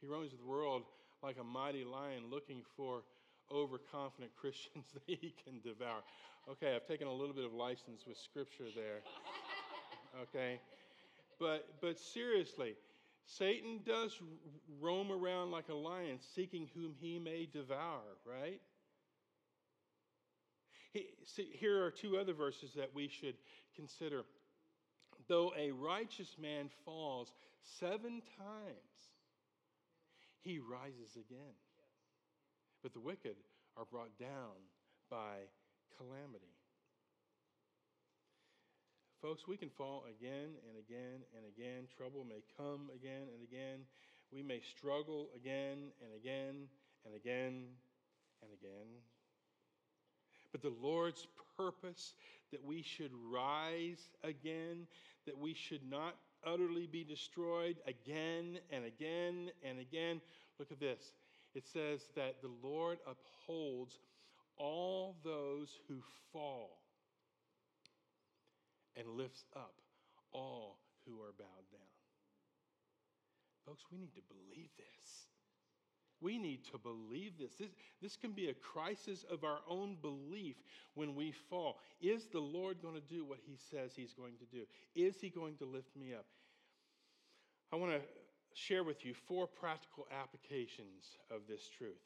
he 0.00 0.06
roams 0.06 0.32
the 0.32 0.46
world 0.46 0.82
like 1.22 1.36
a 1.40 1.44
mighty 1.44 1.84
lion 1.84 2.24
looking 2.30 2.62
for 2.76 3.02
overconfident 3.50 4.30
Christians 4.40 4.84
that 4.92 5.02
he 5.06 5.34
can 5.42 5.60
devour. 5.64 6.02
Okay, 6.50 6.76
I've 6.76 6.86
taken 6.86 7.06
a 7.06 7.12
little 7.12 7.34
bit 7.34 7.46
of 7.46 7.54
license 7.54 8.02
with 8.06 8.16
scripture 8.16 8.68
there. 8.76 9.00
Okay? 10.22 10.58
But 11.38 11.68
but 11.80 12.00
seriously, 12.00 12.74
Satan 13.26 13.80
does 13.84 14.18
roam 14.80 15.12
around 15.12 15.50
like 15.50 15.68
a 15.68 15.74
lion 15.74 16.18
seeking 16.34 16.68
whom 16.74 16.94
he 16.98 17.18
may 17.18 17.46
devour, 17.46 18.02
right? 18.24 18.60
He, 20.92 21.06
see, 21.24 21.48
here 21.52 21.84
are 21.84 21.90
two 21.90 22.16
other 22.16 22.34
verses 22.34 22.72
that 22.74 22.90
we 22.94 23.08
should 23.08 23.36
consider. 23.76 24.22
Though 25.28 25.52
a 25.56 25.70
righteous 25.70 26.36
man 26.40 26.70
falls 26.84 27.32
seven 27.78 28.22
times, 28.36 29.10
he 30.40 30.58
rises 30.58 31.14
again. 31.14 31.54
But 32.82 32.92
the 32.92 33.00
wicked 33.00 33.36
are 33.76 33.84
brought 33.84 34.18
down 34.18 34.56
by 35.10 35.36
calamity. 35.96 36.59
Folks, 39.22 39.46
we 39.46 39.58
can 39.58 39.68
fall 39.68 40.04
again 40.08 40.48
and 40.66 40.78
again 40.78 41.20
and 41.36 41.44
again. 41.44 41.86
Trouble 41.94 42.24
may 42.24 42.42
come 42.56 42.88
again 42.94 43.28
and 43.34 43.42
again. 43.42 43.80
We 44.32 44.42
may 44.42 44.60
struggle 44.60 45.28
again 45.36 45.92
and 46.00 46.14
again 46.16 46.68
and 47.04 47.14
again 47.14 47.66
and 48.40 48.50
again. 48.50 48.86
But 50.52 50.62
the 50.62 50.72
Lord's 50.80 51.26
purpose 51.58 52.14
that 52.50 52.64
we 52.64 52.80
should 52.80 53.10
rise 53.30 54.08
again, 54.24 54.86
that 55.26 55.36
we 55.36 55.52
should 55.52 55.88
not 55.88 56.16
utterly 56.42 56.86
be 56.86 57.04
destroyed 57.04 57.76
again 57.86 58.58
and 58.70 58.86
again 58.86 59.50
and 59.62 59.80
again. 59.80 60.22
Look 60.58 60.72
at 60.72 60.80
this. 60.80 61.12
It 61.54 61.66
says 61.66 62.08
that 62.16 62.40
the 62.40 62.52
Lord 62.66 62.98
upholds 63.06 63.98
all 64.56 65.16
those 65.22 65.78
who 65.88 66.00
fall 66.32 66.79
and 69.00 69.16
lifts 69.16 69.44
up 69.56 69.74
all 70.32 70.78
who 71.06 71.20
are 71.20 71.32
bowed 71.38 71.66
down. 71.72 71.80
Folks, 73.66 73.84
we 73.90 73.98
need 73.98 74.14
to 74.14 74.22
believe 74.28 74.68
this. 74.76 75.26
We 76.20 76.38
need 76.38 76.64
to 76.70 76.78
believe 76.78 77.38
this. 77.38 77.54
this. 77.54 77.70
This 78.02 78.16
can 78.16 78.32
be 78.32 78.48
a 78.48 78.54
crisis 78.54 79.24
of 79.30 79.42
our 79.42 79.60
own 79.68 79.96
belief 80.02 80.56
when 80.94 81.14
we 81.14 81.32
fall. 81.32 81.78
Is 82.00 82.26
the 82.26 82.40
Lord 82.40 82.82
going 82.82 82.94
to 82.94 83.00
do 83.00 83.24
what 83.24 83.38
He 83.46 83.56
says 83.70 83.92
He's 83.94 84.12
going 84.12 84.34
to 84.38 84.44
do? 84.44 84.64
Is 84.94 85.16
He 85.20 85.30
going 85.30 85.56
to 85.56 85.64
lift 85.64 85.96
me 85.96 86.12
up? 86.12 86.26
I 87.72 87.76
want 87.76 87.92
to 87.92 88.00
share 88.52 88.84
with 88.84 89.04
you 89.04 89.14
four 89.14 89.46
practical 89.46 90.06
applications 90.20 91.16
of 91.30 91.42
this 91.48 91.68
truth. 91.68 92.02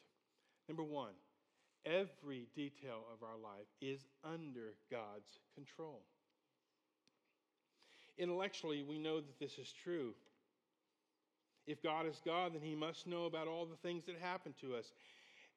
Number 0.69 0.85
one, 0.85 1.15
every 1.85 2.47
detail 2.55 3.01
of 3.13 3.23
our 3.23 3.37
life 3.43 3.67
is 3.81 4.07
under 4.23 4.75
God's 4.91 5.41
control. 5.55 6.03
Intellectually, 8.19 8.83
we 8.83 8.99
know 8.99 9.21
that 9.21 9.39
this 9.39 9.59
is 9.59 9.73
true. 9.83 10.15
If 11.67 11.83
God 11.83 12.07
is 12.07 12.21
God, 12.25 12.55
then 12.55 12.63
he 12.63 12.75
must 12.75 13.07
know 13.07 13.25
about 13.25 13.49
all 13.49 13.67
the 13.67 13.77
things 13.77 14.05
that 14.07 14.17
happen 14.21 14.55
to 14.61 14.77
us. 14.77 14.93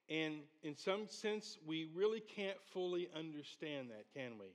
And 0.10 0.36
in 0.64 0.76
some 0.76 1.08
sense, 1.10 1.58
we 1.66 1.90
really 1.94 2.22
can't 2.22 2.58
fully 2.72 3.10
understand 3.16 3.90
that, 3.90 4.06
can 4.14 4.38
we? 4.40 4.48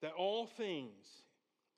That 0.00 0.12
all 0.12 0.46
things 0.46 1.22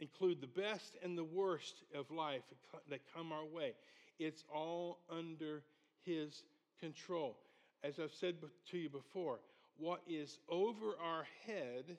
include 0.00 0.40
the 0.40 0.46
best 0.46 0.96
and 1.02 1.18
the 1.18 1.24
worst 1.24 1.82
of 1.94 2.10
life 2.10 2.42
that 2.88 3.00
come 3.14 3.32
our 3.32 3.44
way. 3.44 3.72
It's 4.18 4.44
all 4.54 5.00
under 5.10 5.62
his 6.04 6.44
control. 6.80 7.36
As 7.82 7.98
I've 7.98 8.14
said 8.14 8.36
to 8.70 8.78
you 8.78 8.88
before, 8.88 9.40
what 9.76 10.00
is 10.08 10.38
over 10.48 10.96
our 11.02 11.26
head 11.46 11.96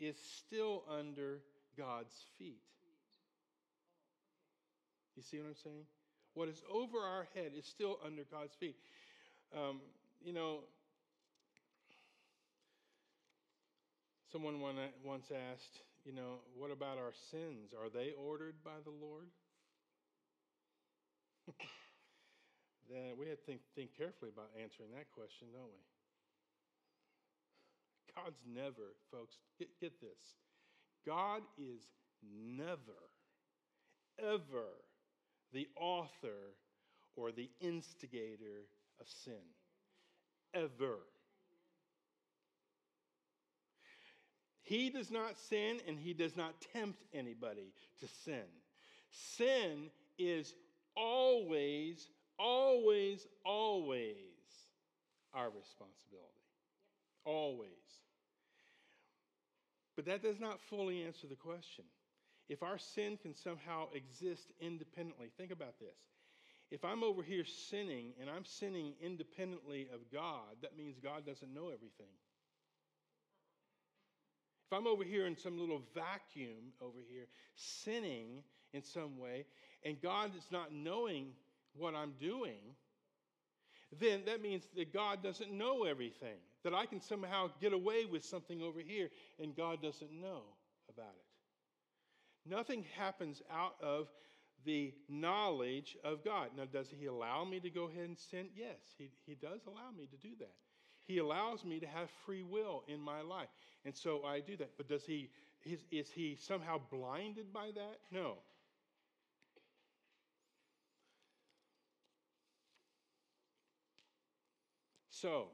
is 0.00 0.16
still 0.18 0.82
under 0.90 1.40
God's 1.76 2.14
feet. 2.38 2.62
You 5.16 5.22
see 5.22 5.38
what 5.38 5.48
I'm 5.48 5.54
saying? 5.62 5.86
What 6.34 6.48
is 6.48 6.62
over 6.70 6.98
our 6.98 7.28
head 7.34 7.52
is 7.56 7.66
still 7.66 7.98
under 8.04 8.22
God's 8.30 8.54
feet. 8.58 8.76
Um, 9.54 9.80
you 10.24 10.32
know, 10.32 10.60
someone 14.32 14.58
once 15.04 15.30
asked, 15.30 15.82
you 16.04 16.12
know, 16.12 16.42
what 16.58 16.72
about 16.72 16.98
our 16.98 17.12
sins? 17.30 17.72
Are 17.72 17.88
they 17.88 18.12
ordered 18.18 18.56
by 18.64 18.82
the 18.82 18.90
Lord? 18.90 19.28
then 22.90 23.14
we 23.18 23.28
have 23.28 23.38
to 23.38 23.44
think, 23.46 23.60
think 23.76 23.96
carefully 23.96 24.30
about 24.34 24.50
answering 24.58 24.90
that 24.98 25.06
question, 25.14 25.48
don't 25.54 25.70
we? 25.70 25.82
God's 28.16 28.42
never, 28.42 28.98
folks, 29.10 29.38
get, 29.58 29.68
get 29.80 30.00
this. 30.00 30.34
God 31.06 31.42
is 31.58 31.82
never, 32.56 33.10
ever 34.18 34.68
the 35.52 35.68
author 35.76 36.54
or 37.16 37.32
the 37.32 37.50
instigator 37.60 38.66
of 39.00 39.06
sin. 39.08 39.34
Ever. 40.52 40.98
He 44.62 44.88
does 44.88 45.10
not 45.10 45.38
sin 45.38 45.78
and 45.86 45.98
he 45.98 46.14
does 46.14 46.36
not 46.36 46.54
tempt 46.72 47.02
anybody 47.12 47.72
to 48.00 48.08
sin. 48.24 48.44
Sin 49.10 49.90
is 50.18 50.54
always, 50.96 52.08
always, 52.38 53.26
always 53.44 54.14
our 55.34 55.50
responsibility. 55.50 56.30
Always. 57.24 57.83
But 59.96 60.06
that 60.06 60.22
does 60.22 60.40
not 60.40 60.60
fully 60.60 61.02
answer 61.02 61.26
the 61.26 61.36
question. 61.36 61.84
If 62.48 62.62
our 62.62 62.78
sin 62.78 63.16
can 63.16 63.34
somehow 63.34 63.86
exist 63.94 64.52
independently, 64.60 65.30
think 65.36 65.50
about 65.50 65.78
this. 65.78 65.96
If 66.70 66.84
I'm 66.84 67.04
over 67.04 67.22
here 67.22 67.44
sinning 67.44 68.12
and 68.20 68.28
I'm 68.28 68.44
sinning 68.44 68.94
independently 69.00 69.88
of 69.92 70.00
God, 70.12 70.56
that 70.62 70.76
means 70.76 70.96
God 71.02 71.24
doesn't 71.24 71.54
know 71.54 71.66
everything. 71.68 72.12
If 74.66 74.72
I'm 74.72 74.86
over 74.86 75.04
here 75.04 75.26
in 75.26 75.36
some 75.36 75.58
little 75.58 75.82
vacuum 75.94 76.72
over 76.80 76.98
here, 77.08 77.26
sinning 77.54 78.42
in 78.72 78.82
some 78.82 79.18
way, 79.18 79.46
and 79.84 80.00
God 80.00 80.34
is 80.36 80.46
not 80.50 80.72
knowing 80.72 81.28
what 81.76 81.94
I'm 81.94 82.14
doing, 82.18 82.58
then 84.00 84.22
that 84.26 84.42
means 84.42 84.64
that 84.74 84.92
God 84.92 85.22
doesn't 85.22 85.52
know 85.52 85.84
everything. 85.84 86.38
That 86.64 86.74
I 86.74 86.86
can 86.86 87.00
somehow 87.00 87.50
get 87.60 87.72
away 87.72 88.06
with 88.06 88.24
something 88.24 88.62
over 88.62 88.80
here 88.80 89.10
and 89.40 89.54
God 89.54 89.82
doesn't 89.82 90.10
know 90.10 90.42
about 90.88 91.14
it. 91.14 92.50
Nothing 92.50 92.84
happens 92.96 93.42
out 93.50 93.74
of 93.82 94.08
the 94.64 94.92
knowledge 95.08 95.96
of 96.04 96.24
God. 96.24 96.48
Now, 96.56 96.64
does 96.64 96.88
He 96.90 97.06
allow 97.06 97.44
me 97.44 97.60
to 97.60 97.70
go 97.70 97.88
ahead 97.88 98.04
and 98.04 98.18
sin? 98.18 98.46
Yes, 98.56 98.78
He, 98.98 99.10
he 99.26 99.34
does 99.34 99.60
allow 99.66 99.90
me 99.96 100.06
to 100.06 100.16
do 100.16 100.34
that. 100.40 100.54
He 101.06 101.18
allows 101.18 101.64
me 101.64 101.80
to 101.80 101.86
have 101.86 102.08
free 102.24 102.42
will 102.42 102.82
in 102.88 103.00
my 103.00 103.20
life. 103.20 103.48
And 103.84 103.94
so 103.94 104.24
I 104.24 104.40
do 104.40 104.56
that. 104.56 104.70
But 104.76 104.88
does 104.88 105.04
He, 105.04 105.30
is, 105.64 105.80
is 105.90 106.10
He 106.10 106.36
somehow 106.40 106.80
blinded 106.90 107.52
by 107.52 107.70
that? 107.74 107.98
No. 108.10 108.38
So, 115.10 115.48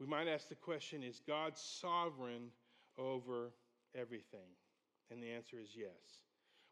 we 0.00 0.06
might 0.06 0.28
ask 0.28 0.48
the 0.48 0.54
question 0.54 1.02
is 1.02 1.20
God 1.26 1.56
sovereign 1.56 2.50
over 2.98 3.52
everything? 3.94 4.48
And 5.10 5.22
the 5.22 5.30
answer 5.30 5.58
is 5.62 5.70
yes. 5.76 6.22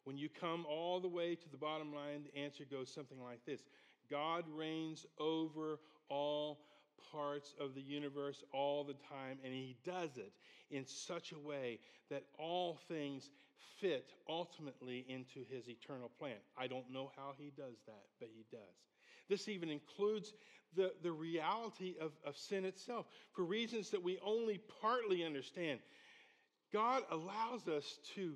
When 0.05 0.17
you 0.17 0.29
come 0.29 0.65
all 0.67 1.01
the 1.01 1.09
way 1.09 1.35
to 1.35 1.51
the 1.51 1.59
bottom 1.59 1.95
line, 1.95 2.25
the 2.25 2.41
answer 2.41 2.65
goes 2.65 2.91
something 2.93 3.23
like 3.23 3.45
this 3.45 3.61
God 4.11 4.45
reigns 4.51 5.05
over 5.19 5.81
all 6.09 6.61
parts 7.13 7.55
of 7.61 7.75
the 7.75 7.83
universe 7.83 8.43
all 8.53 8.85
the 8.85 8.95
time, 8.95 9.39
and 9.45 9.53
He 9.53 9.77
does 9.85 10.17
it 10.17 10.33
in 10.71 10.87
such 10.87 11.33
a 11.33 11.39
way 11.39 11.79
that 12.11 12.25
all 12.39 12.79
things 12.89 13.31
fit 13.81 14.13
ultimately 14.29 15.05
into 15.09 15.41
His 15.51 15.69
eternal 15.69 16.11
plan. 16.19 16.37
I 16.57 16.67
don't 16.67 16.91
know 16.91 17.13
how 17.17 17.35
He 17.37 17.53
does 17.57 17.77
that, 17.87 18.05
but 18.19 18.31
He 18.35 18.45
does. 18.51 18.61
This 19.29 19.49
even 19.49 19.69
includes 19.69 20.33
the, 20.77 20.93
the 21.03 21.13
reality 21.13 21.95
of, 22.01 22.13
of 22.25 22.37
sin 22.37 22.65
itself 22.65 23.07
for 23.33 23.45
reasons 23.45 23.91
that 23.91 24.03
we 24.03 24.19
only 24.25 24.61
partly 24.81 25.25
understand. 25.25 25.81
God 26.73 27.03
allows 27.11 27.67
us 27.69 27.99
to 28.15 28.35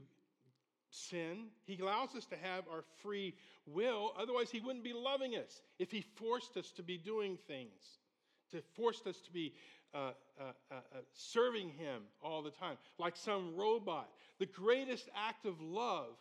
sin. 0.90 1.46
He 1.64 1.78
allows 1.81 2.14
us 2.14 2.26
to 2.26 2.37
have 2.37 2.64
our 2.70 2.85
free 3.02 3.35
will. 3.66 4.12
Otherwise, 4.18 4.50
He 4.50 4.61
wouldn't 4.61 4.85
be 4.85 4.92
loving 4.92 5.35
us 5.35 5.62
if 5.78 5.90
He 5.90 6.02
forced 6.16 6.57
us 6.57 6.70
to 6.72 6.83
be 6.83 6.98
doing 6.98 7.38
things, 7.46 7.98
to 8.50 8.62
forced 8.74 9.07
us 9.07 9.20
to 9.22 9.33
be 9.33 9.55
uh, 9.94 10.12
uh, 10.40 10.44
uh, 10.70 10.74
uh, 10.74 10.98
serving 11.12 11.70
Him 11.70 12.02
all 12.22 12.42
the 12.42 12.50
time, 12.50 12.76
like 12.98 13.16
some 13.16 13.55
robot. 13.57 14.09
The 14.38 14.46
greatest 14.46 15.09
act 15.14 15.44
of 15.46 15.61
love 15.61 16.14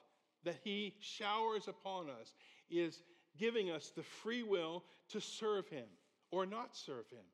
that 0.43 0.60
He 0.63 0.95
showers 0.99 1.67
upon 1.67 2.10
us 2.10 2.34
is 2.69 3.01
giving 3.37 3.69
us 3.69 3.91
the 3.95 4.03
free 4.03 4.43
will 4.43 4.83
to 5.09 5.21
serve 5.21 5.67
Him 5.67 5.87
or 6.31 6.45
not 6.45 6.75
serve 6.75 7.09
Him. 7.09 7.25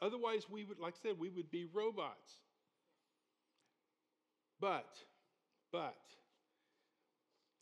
Otherwise, 0.00 0.48
we 0.48 0.64
would, 0.64 0.78
like 0.78 0.94
I 0.94 1.08
said, 1.08 1.18
we 1.18 1.30
would 1.30 1.50
be 1.50 1.66
robots. 1.72 2.38
But, 4.60 4.94
but, 5.72 5.96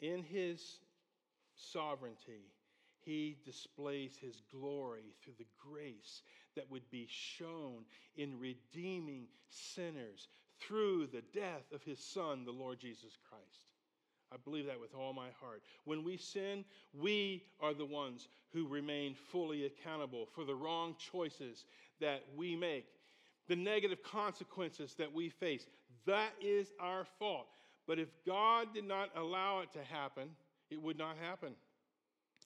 in 0.01 0.23
His 0.23 0.81
sovereignty, 1.55 2.53
He 3.01 3.39
displays 3.45 4.17
His 4.21 4.43
glory 4.51 5.15
through 5.23 5.35
the 5.39 5.47
grace 5.59 6.23
that 6.57 6.71
would 6.71 6.89
be 6.91 7.07
shown 7.09 7.85
in 8.17 8.39
redeeming 8.39 9.27
sinners 9.49 10.29
through 10.61 11.07
the 11.07 11.23
death 11.35 11.73
of 11.73 11.83
His 11.85 11.99
Son, 11.99 12.45
the 12.45 12.51
Lord 12.51 12.81
Jesus 12.81 13.17
Christ. 13.29 13.76
I 14.33 14.37
believe 14.45 14.67
that 14.67 14.81
with 14.81 14.95
all 14.95 15.13
my 15.13 15.29
heart. 15.41 15.63
When 15.85 16.03
we 16.03 16.17
sin, 16.17 16.65
we 16.93 17.45
are 17.61 17.75
the 17.75 17.85
ones 17.85 18.29
who 18.53 18.67
remain 18.67 19.15
fully 19.15 19.67
accountable 19.67 20.27
for 20.35 20.45
the 20.45 20.55
wrong 20.55 20.97
choices 20.99 21.65
that 22.01 22.23
we 22.37 22.57
make, 22.57 22.87
the 23.49 23.57
negative 23.57 24.03
consequences 24.03 24.95
that 24.95 25.13
we 25.13 25.29
face. 25.29 25.67
That 26.07 26.33
is 26.41 26.73
our 26.81 27.05
fault. 27.19 27.47
But 27.87 27.99
if 27.99 28.09
God 28.27 28.75
did 28.75 28.85
not 28.85 29.11
allow 29.17 29.61
it 29.61 29.73
to 29.73 29.85
happen, 29.85 30.31
it 30.71 30.83
would 30.83 30.99
not 30.99 31.17
happen. 31.23 31.55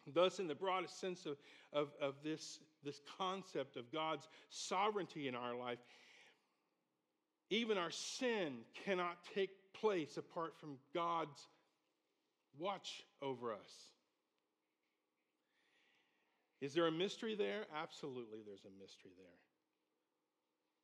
Thus, 0.07 0.38
in 0.38 0.47
the 0.47 0.55
broadest 0.55 1.01
sense 1.01 1.27
of, 1.27 1.37
of, 1.73 1.88
of 2.01 2.14
this, 2.23 2.61
this 2.85 3.01
concept 3.19 3.77
of 3.77 3.90
God's 3.90 4.29
sovereignty 4.51 5.29
in 5.29 5.35
our 5.35 5.55
life, 5.55 5.79
even 7.51 7.79
our 7.79 7.90
sin 7.90 8.59
cannot 8.85 9.19
take 9.35 9.51
place 9.73 10.16
apart 10.16 10.59
from 10.59 10.77
God's 10.95 11.49
watch 12.59 13.03
over 13.23 13.53
us. 13.53 13.91
Is 16.61 16.75
there 16.75 16.87
a 16.87 16.93
mystery 16.93 17.35
there? 17.35 17.65
Absolutely, 17.75 18.41
there's 18.45 18.65
a 18.65 18.83
mystery 18.83 19.13
there. 19.17 19.39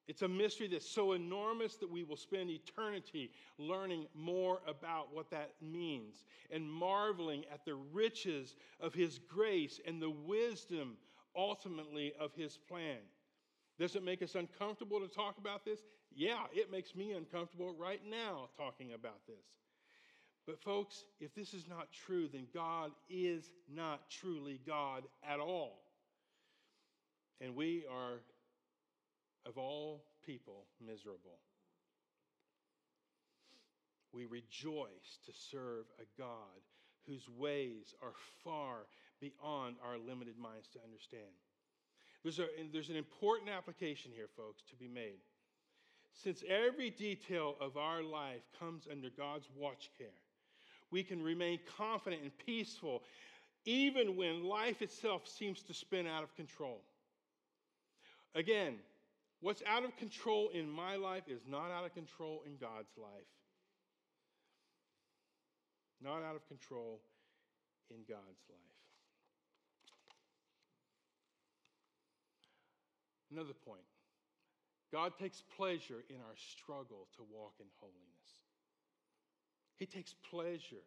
It's 0.09 0.23
a 0.23 0.29
mystery 0.29 0.69
that's 0.69 0.89
so 0.89 1.13
enormous 1.13 1.77
that 1.77 1.91
we 1.91 2.05
will 2.05 2.17
spend 2.17 2.49
eternity 2.49 3.33
learning 3.59 4.07
more 4.15 4.61
about 4.67 5.13
what 5.13 5.31
that 5.33 5.55
means 5.61 6.25
and 6.51 6.71
marveling 6.71 7.45
at 7.53 7.65
the 7.65 7.75
riches 7.75 8.55
of 8.81 8.95
His 8.95 9.19
grace 9.19 9.81
and 9.85 10.01
the 10.01 10.11
wisdom 10.11 10.97
ultimately 11.35 12.13
of 12.21 12.33
His 12.35 12.57
plan. 12.57 12.99
Does 13.79 13.97
it 13.97 14.05
make 14.05 14.23
us 14.23 14.37
uncomfortable 14.37 15.01
to 15.01 15.09
talk 15.09 15.39
about 15.39 15.65
this? 15.65 15.81
Yeah, 16.15 16.45
it 16.55 16.71
makes 16.71 16.95
me 16.95 17.13
uncomfortable 17.13 17.75
right 17.79 18.01
now 18.09 18.49
talking 18.57 18.93
about 18.93 19.27
this. 19.27 19.45
But, 20.47 20.61
folks, 20.61 21.05
if 21.21 21.35
this 21.35 21.55
is 21.55 21.67
not 21.69 21.89
true, 22.07 22.29
then 22.33 22.47
God 22.55 22.93
is 23.11 23.51
not 23.75 24.09
truly 24.09 24.61
God 24.65 25.03
at 25.29 25.41
all. 25.41 25.83
And 27.41 27.57
we 27.57 27.85
are, 27.91 28.21
of 29.45 29.59
all 29.59 30.05
people, 30.25 30.67
miserable. 30.81 31.39
We 34.13 34.25
rejoice 34.25 35.19
to 35.27 35.33
serve 35.51 35.87
a 35.99 36.21
God 36.21 36.63
whose 37.07 37.29
ways 37.37 37.95
are 38.03 38.15
far 38.45 38.87
beyond 39.21 39.77
our 39.85 39.99
limited 39.99 40.39
minds 40.39 40.69
to 40.73 40.79
understand. 40.85 41.23
There's, 42.23 42.39
a, 42.39 42.47
there's 42.73 42.89
an 42.89 42.97
important 42.97 43.51
application 43.51 44.13
here, 44.15 44.29
folks, 44.37 44.63
to 44.71 44.77
be 44.77 44.89
made. 44.89 45.21
Since 46.13 46.43
every 46.49 46.91
detail 46.91 47.57
of 47.61 47.77
our 47.77 48.03
life 48.03 48.43
comes 48.59 48.89
under 48.91 49.11
God's 49.11 49.49
watch 49.55 49.91
care, 49.99 50.07
we 50.91 51.03
can 51.03 51.23
remain 51.23 51.59
confident 51.77 52.23
and 52.23 52.33
peaceful 52.45 53.03
even 53.65 54.17
when 54.17 54.45
life 54.45 54.81
itself 54.81 55.27
seems 55.27 55.63
to 55.65 55.75
spin 55.75 56.07
out 56.07 56.23
of 56.23 56.35
control. 56.37 56.81
Again, 58.35 58.77
what's 59.41 59.63
out 59.67 59.85
of 59.85 59.97
control 59.97 60.51
in 60.55 60.71
my 60.71 60.95
life 60.95 61.25
is 61.27 61.41
not 61.49 61.71
out 61.71 61.85
of 61.85 61.93
control 61.93 62.43
in 62.47 62.57
God's 62.61 62.97
life. 62.97 63.11
Not 66.01 66.23
out 66.23 66.37
of 66.37 66.47
control 66.47 67.01
in 67.91 67.97
God's 68.09 68.45
life. 68.49 68.61
Another 73.33 73.55
point 73.67 73.83
God 74.93 75.13
takes 75.19 75.43
pleasure 75.57 76.05
in 76.09 76.17
our 76.17 76.37
struggle 76.37 77.09
to 77.17 77.23
walk 77.33 77.55
in 77.59 77.67
holiness. 77.81 78.16
He 79.79 79.87
takes 79.87 80.15
pleasure 80.31 80.85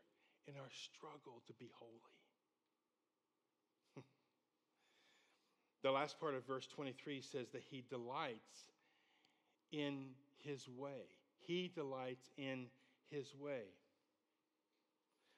in 0.48 0.56
our 0.56 0.70
struggle 0.72 1.42
to 1.48 1.54
be 1.54 1.70
holy. 1.78 1.92
the 5.84 5.92
last 5.92 6.20
part 6.20 6.34
of 6.34 6.46
verse 6.46 6.68
23 6.68 7.22
says 7.22 7.50
that 7.54 7.62
he 7.70 7.84
delights 7.90 8.66
in 9.72 10.08
his 10.44 10.68
way, 10.68 11.06
he 11.40 11.72
delights 11.76 12.30
in 12.38 12.66
his 13.12 13.36
way. 13.40 13.64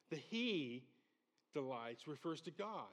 The 0.09 0.17
he 0.17 0.83
delights 1.53 2.07
refers 2.07 2.41
to 2.41 2.51
God. 2.51 2.87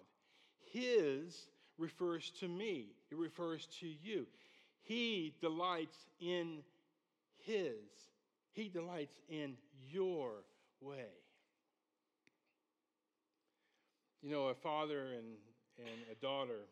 His 0.73 1.49
refers 1.79 2.31
to 2.41 2.49
me, 2.49 2.87
it 3.11 3.17
refers 3.17 3.67
to 3.81 3.87
you. 3.87 4.27
He 4.83 5.35
delights 5.41 5.97
in 6.21 6.59
his, 7.45 7.75
he 8.53 8.69
delights 8.69 9.21
in 9.29 9.55
your 9.91 10.45
way. 10.81 11.11
You 14.23 14.31
know, 14.31 14.49
a 14.49 14.55
father 14.55 15.15
and, 15.15 15.39
and 15.79 15.99
a 16.11 16.15
daughter, 16.21 16.67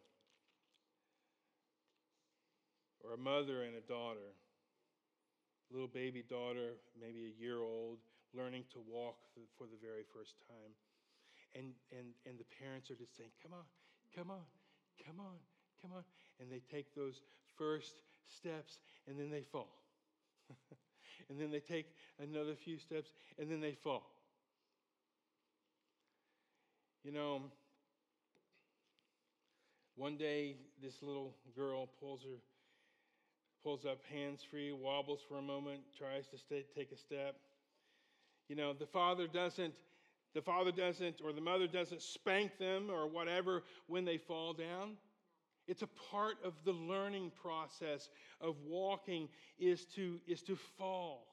or 3.04 3.14
a 3.14 3.18
mother 3.18 3.62
and 3.62 3.76
a 3.76 3.80
daughter, 3.86 4.34
little 5.70 5.88
baby 5.88 6.24
daughter, 6.28 6.74
maybe 7.00 7.32
a 7.36 7.40
year 7.40 7.58
old, 7.58 7.98
learning 8.34 8.64
to 8.72 8.78
walk 8.90 9.16
for 9.56 9.64
the 9.64 9.78
very 9.80 10.02
first 10.12 10.34
time. 10.48 10.72
And, 11.54 11.72
and, 11.96 12.08
and 12.26 12.38
the 12.38 12.44
parents 12.60 12.90
are 12.90 12.96
just 12.96 13.16
saying, 13.16 13.30
Come 13.42 13.52
on, 13.52 13.64
come 14.14 14.30
on, 14.30 14.44
come 15.04 15.20
on, 15.20 15.38
come 15.80 15.92
on. 15.96 16.04
And 16.40 16.50
they 16.50 16.60
take 16.70 16.94
those 16.94 17.22
first 17.56 18.02
steps 18.26 18.78
and 19.06 19.18
then 19.18 19.30
they 19.30 19.42
fall. 19.42 19.70
and 21.28 21.40
then 21.40 21.50
they 21.50 21.60
take 21.60 21.86
another 22.20 22.54
few 22.54 22.78
steps 22.78 23.10
and 23.38 23.50
then 23.50 23.60
they 23.60 23.72
fall. 23.72 24.10
You 27.04 27.12
know, 27.12 27.42
one 29.94 30.16
day 30.16 30.56
this 30.82 31.02
little 31.02 31.34
girl 31.54 31.88
pulls 32.00 32.22
her 32.22 32.38
pulls 33.62 33.84
up 33.84 33.98
hands 34.12 34.42
free, 34.48 34.70
wobbles 34.70 35.20
for 35.28 35.38
a 35.38 35.42
moment, 35.42 35.80
tries 35.98 36.28
to 36.28 36.38
stay, 36.38 36.64
take 36.76 36.92
a 36.92 36.96
step. 36.96 37.34
You 38.48 38.54
know, 38.54 38.72
the 38.72 38.86
father 38.86 39.26
doesn't 39.26 39.74
the 40.34 40.42
father 40.42 40.70
doesn't 40.70 41.20
or 41.24 41.32
the 41.32 41.40
mother 41.40 41.66
doesn't 41.66 42.02
spank 42.02 42.58
them 42.58 42.90
or 42.90 43.08
whatever 43.08 43.62
when 43.86 44.04
they 44.04 44.18
fall 44.18 44.52
down. 44.52 44.96
It's 45.66 45.82
a 45.82 45.88
part 46.10 46.36
of 46.44 46.52
the 46.64 46.72
learning 46.72 47.32
process 47.42 48.08
of 48.40 48.56
walking 48.66 49.28
is 49.58 49.84
to, 49.96 50.20
is 50.26 50.42
to 50.42 50.56
fall. 50.56 51.26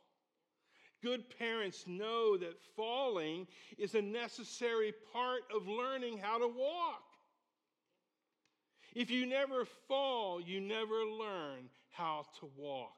Good 1.01 1.25
parents 1.37 1.83
know 1.85 2.37
that 2.37 2.61
falling 2.77 3.47
is 3.77 3.93
a 3.93 4.01
necessary 4.01 4.93
part 5.11 5.41
of 5.53 5.67
learning 5.67 6.17
how 6.17 6.39
to 6.39 6.47
walk. 6.47 7.03
If 8.95 9.09
you 9.09 9.25
never 9.25 9.65
fall, 9.87 10.39
you 10.39 10.61
never 10.61 11.03
learn 11.03 11.69
how 11.91 12.25
to 12.39 12.49
walk. 12.55 12.95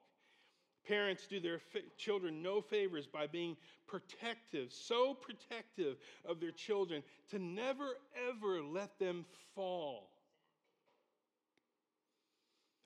Parents 0.87 1.25
do 1.27 1.39
their 1.39 1.57
fa- 1.57 1.79
children 1.97 2.43
no 2.43 2.61
favors 2.61 3.07
by 3.07 3.25
being 3.25 3.57
protective, 3.87 4.71
so 4.71 5.15
protective 5.15 5.97
of 6.25 6.39
their 6.39 6.51
children 6.51 7.01
to 7.31 7.39
never 7.39 7.97
ever 8.29 8.61
let 8.61 8.99
them 8.99 9.25
fall. 9.55 10.11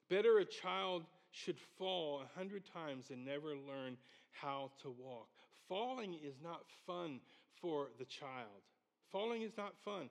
Better 0.09 0.39
a 0.39 0.45
child 0.45 1.03
should 1.31 1.59
fall 1.77 2.21
a 2.21 2.37
hundred 2.37 2.63
times 2.65 3.11
and 3.11 3.23
never 3.23 3.49
learn 3.49 3.97
how 4.31 4.71
to 4.81 4.89
walk. 4.89 5.27
Falling 5.67 6.15
is 6.15 6.35
not 6.43 6.61
fun 6.87 7.19
for 7.61 7.89
the 7.99 8.05
child. 8.05 8.63
Falling 9.11 9.43
is 9.43 9.55
not 9.57 9.73
fun. 9.85 10.09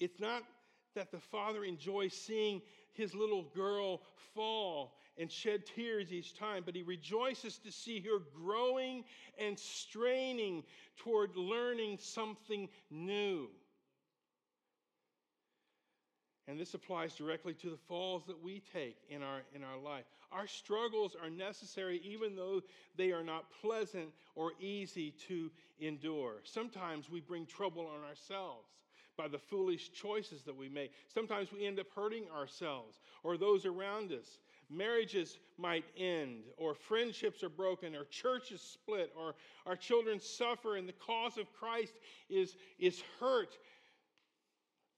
It's 0.00 0.18
not 0.18 0.42
that 0.94 1.12
the 1.12 1.20
father 1.20 1.64
enjoys 1.64 2.12
seeing 2.12 2.60
his 2.92 3.14
little 3.14 3.44
girl 3.54 4.02
fall 4.34 4.94
and 5.18 5.30
shed 5.30 5.64
tears 5.64 6.12
each 6.12 6.34
time, 6.36 6.62
but 6.64 6.74
he 6.74 6.82
rejoices 6.82 7.58
to 7.58 7.70
see 7.70 8.00
her 8.00 8.18
growing 8.34 9.04
and 9.38 9.58
straining 9.58 10.64
toward 10.96 11.36
learning 11.36 11.98
something 12.00 12.68
new. 12.90 13.48
And 16.48 16.58
this 16.58 16.74
applies 16.74 17.14
directly 17.14 17.54
to 17.54 17.70
the 17.70 17.76
falls 17.76 18.24
that 18.26 18.40
we 18.42 18.62
take 18.72 18.98
in 19.10 19.22
our, 19.22 19.40
in 19.54 19.64
our 19.64 19.78
life. 19.78 20.04
Our 20.30 20.46
struggles 20.46 21.16
are 21.20 21.30
necessary 21.30 22.00
even 22.04 22.36
though 22.36 22.62
they 22.96 23.10
are 23.10 23.24
not 23.24 23.46
pleasant 23.60 24.10
or 24.36 24.52
easy 24.60 25.12
to 25.28 25.50
endure. 25.80 26.34
Sometimes 26.44 27.10
we 27.10 27.20
bring 27.20 27.46
trouble 27.46 27.86
on 27.86 28.08
ourselves 28.08 28.68
by 29.16 29.26
the 29.28 29.38
foolish 29.38 29.92
choices 29.92 30.42
that 30.42 30.56
we 30.56 30.68
make. 30.68 30.92
Sometimes 31.12 31.50
we 31.52 31.66
end 31.66 31.80
up 31.80 31.86
hurting 31.94 32.24
ourselves 32.36 33.00
or 33.24 33.36
those 33.36 33.66
around 33.66 34.12
us. 34.12 34.38
Marriages 34.68 35.38
might 35.58 35.84
end, 35.96 36.42
or 36.56 36.74
friendships 36.74 37.44
are 37.44 37.48
broken, 37.48 37.94
or 37.94 38.04
churches 38.06 38.60
split, 38.60 39.12
or 39.16 39.36
our 39.64 39.76
children 39.76 40.20
suffer, 40.20 40.76
and 40.76 40.88
the 40.88 40.92
cause 40.94 41.38
of 41.38 41.52
Christ 41.52 41.94
is, 42.28 42.56
is 42.80 43.00
hurt 43.20 43.56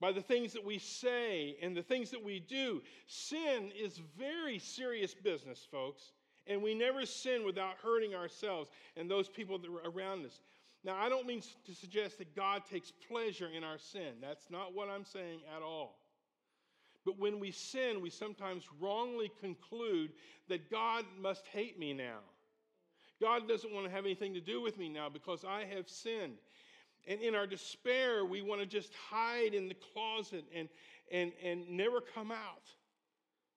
by 0.01 0.13
the 0.13 0.23
things 0.23 0.53
that 0.53 0.65
we 0.65 0.79
say 0.79 1.57
and 1.61 1.77
the 1.77 1.83
things 1.83 2.11
that 2.11 2.23
we 2.23 2.41
do. 2.41 2.83
Sin 3.07 3.73
is 3.79 4.01
very 4.17 4.59
serious 4.59 5.15
business, 5.15 5.67
folks, 5.71 6.13
and 6.47 6.63
we 6.63 6.75
never 6.75 7.05
sin 7.05 7.45
without 7.45 7.75
hurting 7.83 8.15
ourselves 8.15 8.71
and 8.97 9.11
those 9.11 9.29
people 9.29 9.59
that 9.59 9.69
are 9.69 9.91
around 9.91 10.25
us. 10.25 10.41
Now, 10.85 10.97
I 10.97 11.09
don't 11.09 11.27
mean 11.27 11.43
to 11.67 11.75
suggest 11.75 12.19
that 12.19 12.37
God 12.37 12.63
takes 12.65 12.93
pleasure 13.09 13.49
in 13.49 13.65
our 13.65 13.79
sin. 13.79 14.15
That's 14.21 14.49
not 14.51 14.75
what 14.75 14.89
I'm 14.89 15.05
saying 15.05 15.41
at 15.55 15.63
all. 15.63 15.99
But 17.05 17.19
when 17.19 17.41
we 17.41 17.51
sin, 17.51 18.01
we 18.01 18.11
sometimes 18.11 18.65
wrongly 18.81 19.31
conclude 19.41 20.13
that 20.49 20.71
God 20.71 21.05
must 21.21 21.47
hate 21.47 21.79
me 21.79 21.93
now. 21.93 22.19
God 23.21 23.49
doesn't 23.49 23.73
want 23.73 23.87
to 23.87 23.93
have 23.93 24.05
anything 24.05 24.35
to 24.35 24.41
do 24.41 24.61
with 24.61 24.79
me 24.79 24.89
now 24.89 25.09
because 25.09 25.45
I 25.45 25.65
have 25.75 25.89
sinned. 25.89 26.39
And 27.09 27.23
in 27.23 27.35
our 27.35 27.47
despair, 27.47 28.25
we 28.25 28.42
want 28.42 28.61
to 28.61 28.66
just 28.66 28.92
hide 29.11 29.55
in 29.55 29.66
the 29.66 29.77
closet 29.92 30.44
and, 30.55 30.68
and, 31.11 31.33
and 31.42 31.68
never 31.71 32.03
come 32.03 32.31
out, 32.31 32.68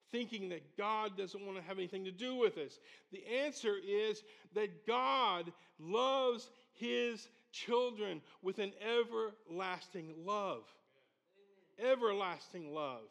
thinking 0.10 0.50
that 0.50 0.78
God 0.78 1.18
doesn't 1.18 1.46
want 1.46 1.58
to 1.58 1.64
have 1.64 1.78
anything 1.78 2.06
to 2.06 2.12
do 2.12 2.36
with 2.36 2.58
us. 2.58 2.80
The 3.12 3.24
answer 3.44 3.76
is 3.86 4.24
that 4.56 4.88
God 4.88 5.52
loves 5.78 6.50
his 6.72 7.28
children 7.52 8.22
with 8.42 8.60
an 8.60 8.72
everlasting 8.82 10.14
love. 10.26 10.64
Everlasting 11.78 12.74
love. 12.74 13.10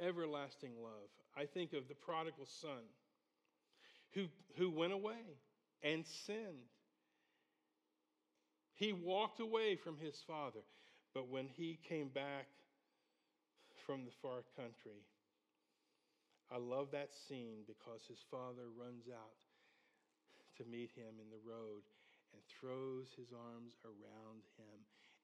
Everlasting 0.00 0.72
love. 0.80 1.10
I 1.36 1.46
think 1.46 1.72
of 1.72 1.88
the 1.88 1.94
prodigal 1.94 2.46
son 2.46 2.84
who, 4.12 4.26
who 4.56 4.70
went 4.70 4.92
away 4.92 5.22
and 5.82 6.04
sinned. 6.26 6.71
He 8.82 8.90
walked 8.90 9.38
away 9.38 9.78
from 9.78 9.94
his 9.94 10.18
father, 10.26 10.66
but 11.14 11.30
when 11.30 11.46
he 11.46 11.78
came 11.86 12.10
back 12.10 12.50
from 13.86 14.02
the 14.02 14.18
far 14.18 14.42
country, 14.58 15.06
I 16.50 16.58
love 16.58 16.90
that 16.90 17.14
scene 17.14 17.62
because 17.70 18.02
his 18.10 18.18
father 18.26 18.74
runs 18.74 19.06
out 19.06 19.38
to 20.58 20.66
meet 20.66 20.90
him 20.98 21.22
in 21.22 21.30
the 21.30 21.38
road 21.46 21.86
and 22.34 22.42
throws 22.58 23.14
his 23.14 23.30
arms 23.30 23.78
around 23.86 24.42
him. 24.58 24.78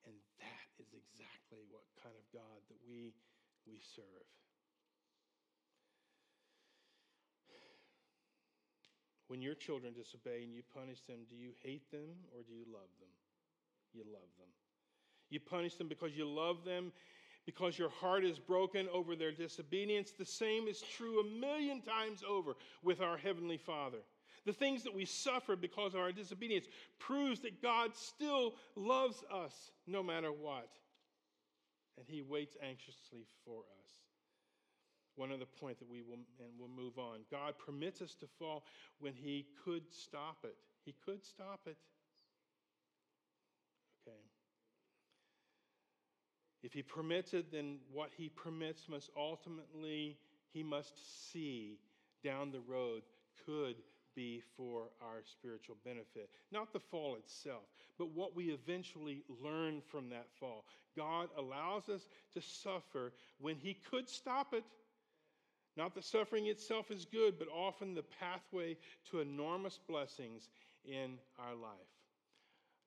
And 0.06 0.14
that 0.38 0.70
is 0.78 0.94
exactly 0.94 1.66
what 1.66 1.82
kind 1.98 2.14
of 2.14 2.30
God 2.30 2.62
that 2.70 2.78
we, 2.86 3.10
we 3.66 3.82
serve. 3.82 4.30
When 9.26 9.42
your 9.42 9.58
children 9.58 9.98
disobey 9.98 10.46
and 10.46 10.54
you 10.54 10.62
punish 10.70 11.02
them, 11.10 11.26
do 11.26 11.34
you 11.34 11.58
hate 11.66 11.90
them 11.90 12.22
or 12.30 12.46
do 12.46 12.54
you 12.54 12.70
love 12.70 12.94
them? 13.02 13.17
You 13.92 14.02
love 14.12 14.28
them. 14.38 14.48
You 15.30 15.40
punish 15.40 15.74
them 15.76 15.88
because 15.88 16.16
you 16.16 16.28
love 16.28 16.64
them, 16.64 16.92
because 17.44 17.78
your 17.78 17.90
heart 17.90 18.24
is 18.24 18.38
broken 18.38 18.88
over 18.92 19.16
their 19.16 19.32
disobedience. 19.32 20.12
The 20.12 20.24
same 20.24 20.68
is 20.68 20.80
true 20.80 21.20
a 21.20 21.24
million 21.24 21.80
times 21.80 22.22
over 22.28 22.54
with 22.82 23.00
our 23.00 23.16
Heavenly 23.16 23.58
Father. 23.58 23.98
The 24.46 24.52
things 24.52 24.82
that 24.84 24.94
we 24.94 25.04
suffer 25.04 25.56
because 25.56 25.94
of 25.94 26.00
our 26.00 26.12
disobedience 26.12 26.66
proves 26.98 27.40
that 27.40 27.60
God 27.60 27.94
still 27.94 28.54
loves 28.76 29.22
us 29.32 29.72
no 29.86 30.02
matter 30.02 30.30
what. 30.32 30.68
And 31.98 32.06
He 32.06 32.22
waits 32.22 32.56
anxiously 32.62 33.26
for 33.44 33.60
us. 33.60 33.90
One 35.16 35.32
other 35.32 35.46
point 35.60 35.80
that 35.80 35.90
we 35.90 36.00
will, 36.00 36.14
and 36.14 36.50
we'll 36.58 36.68
move 36.68 36.96
on. 36.96 37.20
God 37.30 37.54
permits 37.58 38.00
us 38.00 38.14
to 38.20 38.26
fall 38.38 38.64
when 39.00 39.12
He 39.14 39.46
could 39.64 39.82
stop 39.90 40.38
it. 40.44 40.56
He 40.84 40.94
could 41.04 41.24
stop 41.24 41.60
it. 41.66 41.76
Okay. 44.06 44.16
If 46.62 46.72
He 46.72 46.82
permits 46.82 47.34
it, 47.34 47.52
then 47.52 47.78
what 47.92 48.10
He 48.16 48.28
permits 48.28 48.88
must 48.88 49.10
ultimately, 49.16 50.18
He 50.52 50.62
must 50.62 51.30
see 51.32 51.78
down 52.24 52.50
the 52.50 52.60
road 52.60 53.02
could 53.46 53.76
be 54.14 54.42
for 54.56 54.90
our 55.00 55.22
spiritual 55.24 55.76
benefit. 55.84 56.28
Not 56.50 56.72
the 56.72 56.80
fall 56.80 57.16
itself, 57.16 57.62
but 57.98 58.10
what 58.10 58.34
we 58.34 58.46
eventually 58.46 59.22
learn 59.42 59.80
from 59.80 60.08
that 60.10 60.26
fall. 60.40 60.64
God 60.96 61.28
allows 61.38 61.88
us 61.88 62.08
to 62.34 62.40
suffer 62.40 63.12
when 63.38 63.56
He 63.56 63.74
could 63.90 64.08
stop 64.08 64.54
it. 64.54 64.64
Not 65.76 65.94
that 65.94 66.04
suffering 66.04 66.48
itself 66.48 66.90
is 66.90 67.04
good, 67.04 67.38
but 67.38 67.46
often 67.48 67.94
the 67.94 68.02
pathway 68.02 68.76
to 69.10 69.20
enormous 69.20 69.78
blessings 69.88 70.48
in 70.84 71.18
our 71.38 71.54
life. 71.54 71.70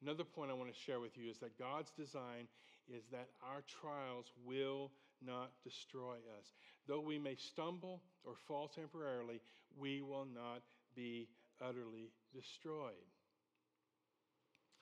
Another 0.02 0.26
point 0.26 0.52
I 0.52 0.56
want 0.56 0.74
to 0.74 0.80
share 0.80 1.00
with 1.00 1.18
you 1.18 1.30
is 1.30 1.38
that 1.38 1.58
God's 1.58 1.92
design 1.92 2.48
is 2.90 3.04
that 3.12 3.30
our 3.44 3.64
trials 3.82 4.32
will 4.46 4.92
not 5.26 5.52
destroy 5.64 6.16
us. 6.40 6.54
Though 6.88 7.02
we 7.02 7.20
may 7.20 7.36
stumble 7.36 8.02
or 8.24 8.34
fall 8.48 8.68
temporarily, 8.68 9.42
we 9.78 10.02
will 10.02 10.26
not 10.26 10.62
be 10.96 11.28
utterly 11.62 12.12
destroyed. 12.34 12.94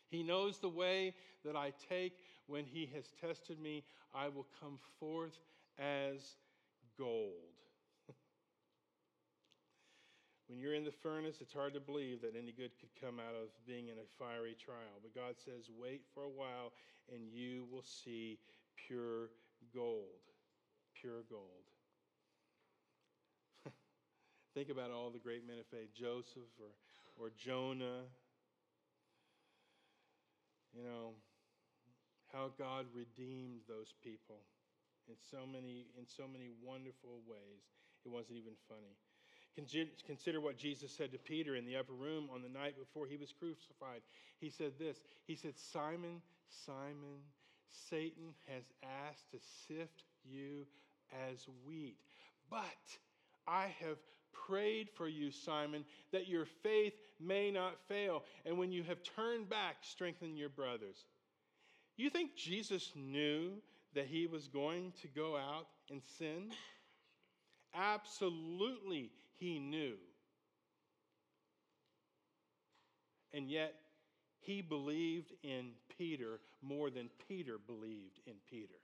He 0.09 0.23
knows 0.23 0.59
the 0.59 0.69
way 0.69 1.13
that 1.45 1.55
I 1.55 1.71
take 1.89 2.13
when 2.47 2.65
He 2.65 2.89
has 2.95 3.05
tested 3.21 3.59
me. 3.59 3.83
I 4.13 4.27
will 4.29 4.47
come 4.59 4.79
forth 4.99 5.37
as 5.77 6.35
gold. 6.97 7.58
When 10.49 10.59
you're 10.59 10.73
in 10.73 10.83
the 10.83 10.91
furnace, 10.91 11.37
it's 11.41 11.53
hard 11.53 11.75
to 11.75 11.79
believe 11.79 12.21
that 12.21 12.33
any 12.35 12.51
good 12.51 12.71
could 12.81 12.89
come 12.99 13.21
out 13.21 13.37
of 13.37 13.53
being 13.67 13.89
in 13.89 14.01
a 14.01 14.07
fiery 14.17 14.57
trial. 14.57 14.97
But 15.01 15.13
God 15.13 15.35
says, 15.37 15.69
wait 15.69 16.01
for 16.13 16.23
a 16.23 16.29
while 16.29 16.73
and 17.13 17.29
you 17.31 17.67
will 17.71 17.85
see 17.85 18.39
pure 18.75 19.29
gold. 19.73 20.25
Pure 20.99 21.29
gold. 21.29 21.69
Think 24.55 24.69
about 24.69 24.89
all 24.89 25.11
the 25.11 25.19
great 25.21 25.45
men 25.45 25.59
of 25.59 25.67
faith 25.67 25.93
Joseph 25.93 26.49
or, 26.57 26.73
or 27.23 27.29
Jonah. 27.37 28.09
You 30.73 30.83
know, 30.83 31.13
how 32.33 32.49
God 32.57 32.85
redeemed 32.93 33.61
those 33.67 33.93
people 34.03 34.41
in 35.07 35.15
so 35.29 35.45
many, 35.45 35.85
in 35.97 36.05
so 36.05 36.23
many 36.25 36.49
wonderful 36.61 37.21
ways. 37.29 37.69
It 38.05 38.09
wasn't 38.09 38.37
even 38.37 38.53
funny. 38.67 38.97
Consider 39.55 40.39
what 40.39 40.57
Jesus 40.57 40.91
said 40.91 41.11
to 41.11 41.17
Peter 41.17 41.55
in 41.55 41.65
the 41.65 41.75
upper 41.75 41.93
room 41.93 42.29
on 42.33 42.41
the 42.41 42.49
night 42.49 42.75
before 42.79 43.07
he 43.07 43.17
was 43.17 43.33
crucified. 43.37 44.01
He 44.39 44.49
said 44.49 44.73
this 44.79 44.97
He 45.25 45.35
said, 45.35 45.57
Simon, 45.57 46.21
Simon, 46.65 47.19
Satan 47.89 48.33
has 48.47 48.63
asked 49.07 49.31
to 49.31 49.37
sift 49.67 50.03
you 50.23 50.65
as 51.29 51.45
wheat, 51.65 51.97
but 52.49 52.59
I 53.47 53.73
have 53.81 53.97
prayed 54.47 54.89
for 54.95 55.07
you, 55.07 55.31
Simon, 55.31 55.85
that 56.11 56.27
your 56.27 56.45
faith 56.45 56.93
may 57.19 57.51
not 57.51 57.79
fail. 57.87 58.23
And 58.45 58.57
when 58.57 58.71
you 58.71 58.83
have 58.83 59.03
turned 59.03 59.49
back, 59.49 59.77
strengthen 59.81 60.37
your 60.37 60.49
brothers. 60.49 61.05
You 61.97 62.09
think 62.09 62.35
Jesus 62.35 62.91
knew 62.95 63.53
that 63.93 64.07
he 64.07 64.27
was 64.27 64.47
going 64.47 64.93
to 65.01 65.07
go 65.07 65.35
out 65.35 65.67
and 65.89 66.01
sin? 66.17 66.51
Absolutely, 67.75 69.11
he 69.39 69.59
knew. 69.59 69.95
And 73.33 73.49
yet, 73.49 73.75
he 74.39 74.61
believed 74.61 75.33
in 75.43 75.71
Peter 75.97 76.39
more 76.61 76.89
than 76.89 77.09
Peter 77.27 77.57
believed 77.65 78.19
in 78.25 78.33
Peter. 78.49 78.75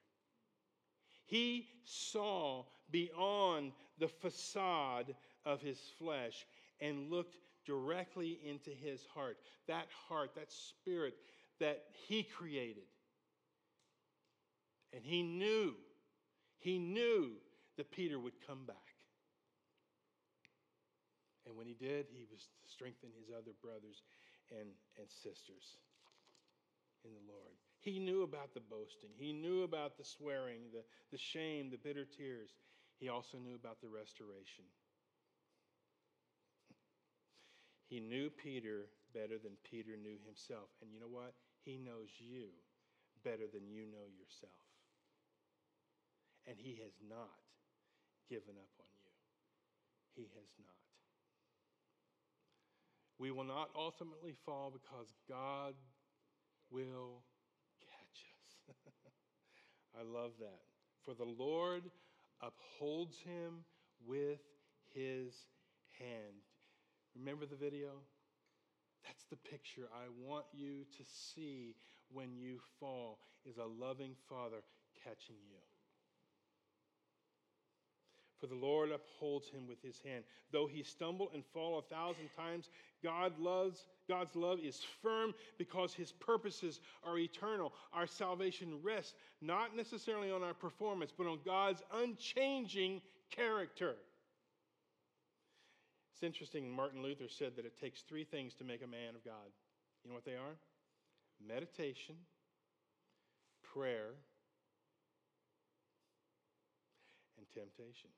He 1.25 1.67
saw 1.83 2.63
beyond 2.91 3.71
the 3.99 4.07
facade 4.07 5.15
of 5.45 5.61
his 5.61 5.79
flesh 5.97 6.45
and 6.79 7.09
looked 7.09 7.37
directly 7.65 8.39
into 8.45 8.69
his 8.69 9.05
heart. 9.13 9.37
That 9.67 9.87
heart, 10.07 10.35
that 10.35 10.51
spirit 10.51 11.15
that 11.59 11.85
he 12.07 12.23
created. 12.23 12.83
And 14.93 15.03
he 15.03 15.23
knew, 15.23 15.73
he 16.59 16.77
knew 16.77 17.31
that 17.77 17.91
Peter 17.91 18.19
would 18.19 18.33
come 18.45 18.65
back. 18.65 18.84
And 21.45 21.55
when 21.55 21.67
he 21.67 21.77
did, 21.77 22.07
he 22.09 22.25
was 22.31 22.49
strengthening 22.65 23.13
his 23.17 23.29
other 23.29 23.53
brothers 23.61 24.01
and, 24.49 24.69
and 24.97 25.07
sisters 25.09 25.77
in 27.05 27.13
the 27.13 27.25
Lord. 27.29 27.53
He 27.81 27.99
knew 27.99 28.23
about 28.23 28.53
the 28.53 28.65
boasting. 28.65 29.13
He 29.15 29.31
knew 29.31 29.61
about 29.61 29.97
the 29.97 30.03
swearing, 30.03 30.73
the, 30.73 30.81
the 31.11 31.21
shame, 31.21 31.69
the 31.69 31.77
bitter 31.77 32.05
tears. 32.05 32.49
He 32.97 33.09
also 33.09 33.37
knew 33.37 33.53
about 33.53 33.79
the 33.81 33.89
restoration. 33.89 34.65
He 37.85 37.99
knew 37.99 38.29
Peter 38.29 38.89
better 39.13 39.37
than 39.37 39.53
Peter 39.69 39.93
knew 39.95 40.17
himself. 40.25 40.73
And 40.81 40.91
you 40.91 40.99
know 40.99 41.11
what? 41.11 41.33
He 41.61 41.77
knows 41.77 42.09
you 42.17 42.49
better 43.23 43.45
than 43.51 43.69
you 43.69 43.85
know 43.85 44.09
yourself. 44.17 44.65
And 46.47 46.57
he 46.57 46.81
has 46.81 46.93
not 47.07 47.37
given 48.29 48.57
up 48.57 48.73
on 48.81 48.89
you. 49.05 49.13
He 50.13 50.29
has 50.33 50.49
not. 50.57 50.84
We 53.17 53.31
will 53.31 53.45
not 53.45 53.69
ultimately 53.75 54.33
fall 54.45 54.73
because 54.73 55.07
God 55.29 55.73
will 56.69 57.23
catch 57.81 58.25
us. 58.69 58.75
I 59.99 60.03
love 60.03 60.31
that. 60.39 60.61
For 61.03 61.13
the 61.13 61.23
Lord 61.23 61.83
upholds 62.41 63.17
him 63.19 63.63
with 64.05 64.39
his 64.93 65.33
hand. 65.99 66.43
Remember 67.15 67.45
the 67.45 67.55
video? 67.55 67.91
That's 69.05 69.23
the 69.29 69.37
picture 69.37 69.87
I 69.93 70.07
want 70.19 70.45
you 70.53 70.85
to 70.97 71.03
see 71.05 71.75
when 72.11 72.35
you 72.35 72.59
fall 72.79 73.19
is 73.45 73.57
a 73.57 73.65
loving 73.65 74.15
father 74.27 74.63
catching 75.03 75.37
you. 75.47 75.61
For 78.39 78.47
the 78.47 78.55
Lord 78.55 78.91
upholds 78.91 79.49
him 79.49 79.67
with 79.67 79.81
his 79.81 80.01
hand. 80.03 80.23
Though 80.51 80.67
he 80.67 80.83
stumble 80.83 81.31
and 81.33 81.43
fall 81.53 81.79
a 81.79 81.81
thousand 81.81 82.29
times, 82.35 82.69
God 83.01 83.37
loves, 83.39 83.87
God's 84.09 84.35
love 84.35 84.59
is 84.59 84.81
firm 85.01 85.33
because 85.57 85.93
his 85.93 86.11
purposes 86.11 86.81
are 87.03 87.17
eternal. 87.17 87.73
Our 87.93 88.07
salvation 88.07 88.79
rests 88.83 89.13
not 89.41 89.75
necessarily 89.75 90.31
on 90.31 90.43
our 90.43 90.53
performance, 90.53 91.11
but 91.17 91.27
on 91.27 91.39
God's 91.45 91.81
unchanging 91.93 93.01
character. 93.31 93.95
It's 96.13 96.23
interesting, 96.23 96.69
Martin 96.71 97.03
Luther 97.03 97.27
said 97.27 97.55
that 97.57 97.65
it 97.65 97.79
takes 97.79 98.01
three 98.01 98.23
things 98.23 98.53
to 98.55 98.63
make 98.63 98.81
a 98.83 98.87
man 98.87 99.15
of 99.15 99.25
God. 99.25 99.51
You 100.03 100.09
know 100.09 100.15
what 100.15 100.25
they 100.25 100.35
are? 100.35 100.55
Meditation, 101.45 102.15
prayer, 103.73 104.11
and 107.37 107.45
temptation. 107.53 108.09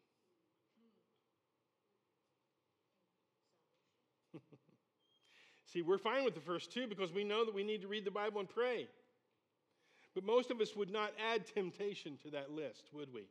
See, 5.78 5.84
we're 5.84 5.99
fine 5.99 6.25
with 6.25 6.34
the 6.34 6.41
first 6.41 6.73
two 6.73 6.88
because 6.88 7.13
we 7.13 7.23
know 7.23 7.45
that 7.45 7.53
we 7.53 7.63
need 7.63 7.84
to 7.84 7.88
read 7.88 8.03
the 8.03 8.09
Bible 8.09 8.39
and 8.39 8.49
pray. 8.49 8.88
But 10.15 10.23
most 10.23 10.49
of 10.49 10.59
us 10.59 10.75
would 10.75 10.89
not 10.89 11.11
add 11.32 11.45
temptation 11.45 12.17
to 12.23 12.32
that 12.32 12.49
list, 12.49 12.89
would 12.93 13.13
we? 13.13 13.28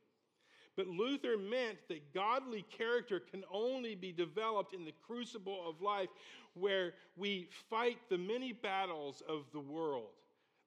But 0.76 0.86
Luther 0.86 1.36
meant 1.36 1.78
that 1.88 2.14
godly 2.14 2.64
character 2.70 3.18
can 3.18 3.42
only 3.53 3.97
be 3.97 4.12
developed 4.12 4.74
in 4.74 4.84
the 4.84 4.92
crucible 5.09 5.68
of 5.68 5.82
life 5.82 6.09
where 6.55 6.92
we 7.16 7.49
fight 7.68 7.99
the 8.11 8.18
many 8.18 8.53
battles 8.53 9.24
of 9.28 9.47
the 9.53 9.59
world, 9.59 10.11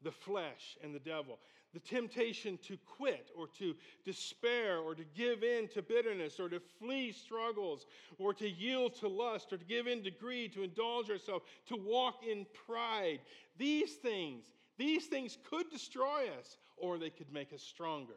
the 0.03 0.11
flesh, 0.11 0.77
and 0.83 0.93
the 0.93 0.99
devil 0.99 1.39
the 1.73 1.79
temptation 1.79 2.57
to 2.63 2.77
quit 2.77 3.29
or 3.37 3.47
to 3.59 3.75
despair 4.03 4.79
or 4.79 4.95
to 4.95 5.03
give 5.15 5.43
in 5.43 5.67
to 5.69 5.81
bitterness 5.81 6.39
or 6.39 6.49
to 6.49 6.59
flee 6.59 7.11
struggles 7.11 7.85
or 8.17 8.33
to 8.33 8.49
yield 8.49 8.95
to 8.95 9.07
lust 9.07 9.53
or 9.53 9.57
to 9.57 9.65
give 9.65 9.87
in 9.87 10.03
to 10.03 10.11
greed, 10.11 10.53
to 10.53 10.63
indulge 10.63 11.09
ourselves, 11.09 11.45
to 11.67 11.75
walk 11.75 12.21
in 12.27 12.45
pride. 12.65 13.19
These 13.57 13.93
things, 13.93 14.45
these 14.77 15.05
things 15.05 15.37
could 15.49 15.69
destroy 15.69 16.27
us 16.39 16.57
or 16.77 16.97
they 16.97 17.11
could 17.11 17.31
make 17.31 17.53
us 17.53 17.61
stronger. 17.61 18.15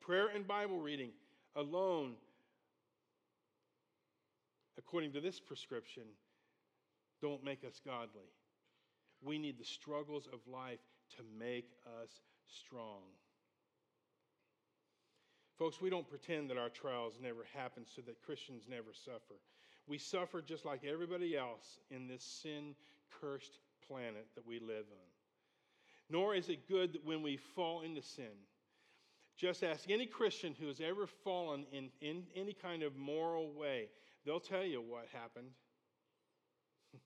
Prayer 0.00 0.28
and 0.34 0.46
Bible 0.46 0.78
reading 0.78 1.10
alone, 1.56 2.14
according 4.76 5.12
to 5.12 5.20
this 5.20 5.40
prescription, 5.40 6.02
don't 7.22 7.44
make 7.44 7.64
us 7.64 7.80
godly. 7.84 8.28
We 9.24 9.38
need 9.38 9.58
the 9.58 9.64
struggles 9.64 10.28
of 10.32 10.40
life 10.52 10.80
to 11.16 11.22
make 11.38 11.70
us 12.02 12.10
strong. 12.46 13.02
Folks, 15.58 15.80
we 15.80 15.90
don't 15.90 16.08
pretend 16.08 16.50
that 16.50 16.58
our 16.58 16.68
trials 16.68 17.18
never 17.22 17.46
happen 17.54 17.84
so 17.86 18.02
that 18.02 18.22
Christians 18.22 18.64
never 18.68 18.92
suffer. 18.92 19.34
We 19.86 19.98
suffer 19.98 20.42
just 20.42 20.64
like 20.64 20.84
everybody 20.84 21.36
else 21.36 21.78
in 21.90 22.08
this 22.08 22.22
sin 22.22 22.74
cursed 23.20 23.58
planet 23.86 24.26
that 24.34 24.46
we 24.46 24.58
live 24.58 24.86
on. 24.90 25.08
Nor 26.10 26.34
is 26.34 26.48
it 26.48 26.68
good 26.68 26.94
that 26.94 27.04
when 27.04 27.22
we 27.22 27.36
fall 27.36 27.82
into 27.82 28.02
sin, 28.02 28.32
just 29.36 29.64
ask 29.64 29.90
any 29.90 30.06
Christian 30.06 30.54
who 30.58 30.66
has 30.66 30.80
ever 30.80 31.06
fallen 31.06 31.64
in, 31.72 31.88
in 32.00 32.24
any 32.36 32.52
kind 32.52 32.82
of 32.82 32.96
moral 32.96 33.52
way, 33.52 33.88
they'll 34.24 34.40
tell 34.40 34.64
you 34.64 34.80
what 34.80 35.06
happened. 35.12 35.48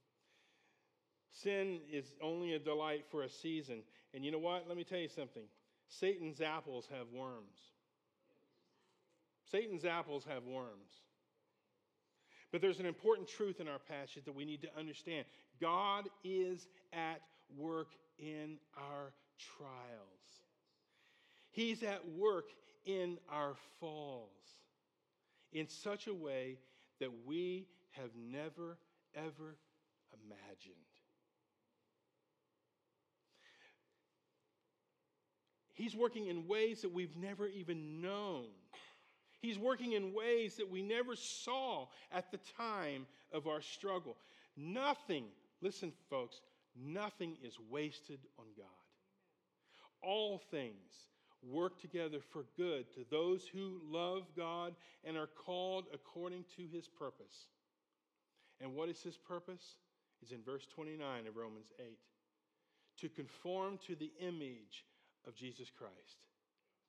Sin 1.33 1.79
is 1.91 2.13
only 2.21 2.55
a 2.55 2.59
delight 2.59 3.05
for 3.11 3.23
a 3.23 3.31
season. 3.31 3.83
And 4.15 4.25
you 4.25 4.31
know 4.31 4.39
what? 4.39 4.65
Let 4.69 4.77
me 4.77 4.85
tell 4.85 4.99
you 4.99 5.09
something 5.09 5.43
Satan's 5.89 6.41
apples 6.41 6.89
have 6.91 7.07
worms. 7.13 7.61
Satan's 9.51 9.85
apples 9.85 10.25
have 10.29 10.45
worms. 10.45 11.03
But 12.53 12.61
there's 12.61 12.81
an 12.81 12.87
important 12.87 13.29
truth 13.29 13.61
in 13.61 13.69
our 13.69 13.79
passage 13.79 14.25
that 14.25 14.35
we 14.35 14.45
need 14.45 14.63
to 14.63 14.69
understand. 14.79 15.27
God 15.61 16.09
is 16.25 16.67
at 16.93 17.21
work 17.57 17.89
in 18.19 18.59
our 18.77 19.13
trials. 19.59 20.17
He's 21.51 21.83
at 21.83 22.09
work 22.09 22.47
in 22.85 23.19
our 23.31 23.55
falls 23.81 24.31
in 25.53 25.69
such 25.69 26.07
a 26.07 26.15
way 26.15 26.59
that 27.01 27.11
we 27.27 27.67
have 27.93 28.11
never, 28.17 28.79
ever 29.15 29.57
imagined. 30.13 30.77
He's 35.77 35.95
working 35.95 36.27
in 36.27 36.49
ways 36.49 36.81
that 36.83 36.93
we've 36.93 37.17
never 37.17 37.47
even 37.47 38.01
known. 38.01 38.47
He's 39.41 39.59
working 39.59 39.93
in 39.93 40.15
ways 40.15 40.57
that 40.57 40.71
we 40.71 40.83
never 40.83 41.15
saw 41.15 41.87
at 42.11 42.31
the 42.31 42.41
time 42.57 43.07
of 43.31 43.47
our 43.47 43.61
struggle. 43.61 44.17
Nothing, 44.57 45.27
listen, 45.61 45.93
folks, 46.09 46.41
nothing 46.75 47.37
is 47.45 47.59
wasted 47.71 48.21
on 48.39 48.47
God. 48.57 48.67
All 50.03 50.39
things 50.51 51.11
work 51.43 51.79
together 51.79 52.21
for 52.33 52.47
good 52.57 52.91
to 52.95 53.05
those 53.11 53.47
who 53.47 53.79
love 53.85 54.23
God 54.35 54.75
and 55.05 55.19
are 55.19 55.29
called 55.29 55.85
according 55.93 56.45
to 56.57 56.63
his 56.73 56.89
purpose. 56.89 57.49
And 58.63 58.75
what 58.75 58.89
is 58.89 59.03
his 59.03 59.19
purpose? 59.19 59.77
It's 60.23 60.33
in 60.33 60.43
verse 60.43 60.67
29 60.75 61.27
of 61.27 61.37
Romans 61.37 61.71
8 61.79 61.85
to 63.03 63.09
conform 63.11 63.79
to 63.87 63.95
the 63.95 64.11
image 64.19 64.87
of 65.27 65.35
Jesus 65.35 65.71
Christ. 65.71 66.19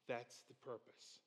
That's 0.07 0.41
the 0.47 0.55
purpose. 0.55 1.21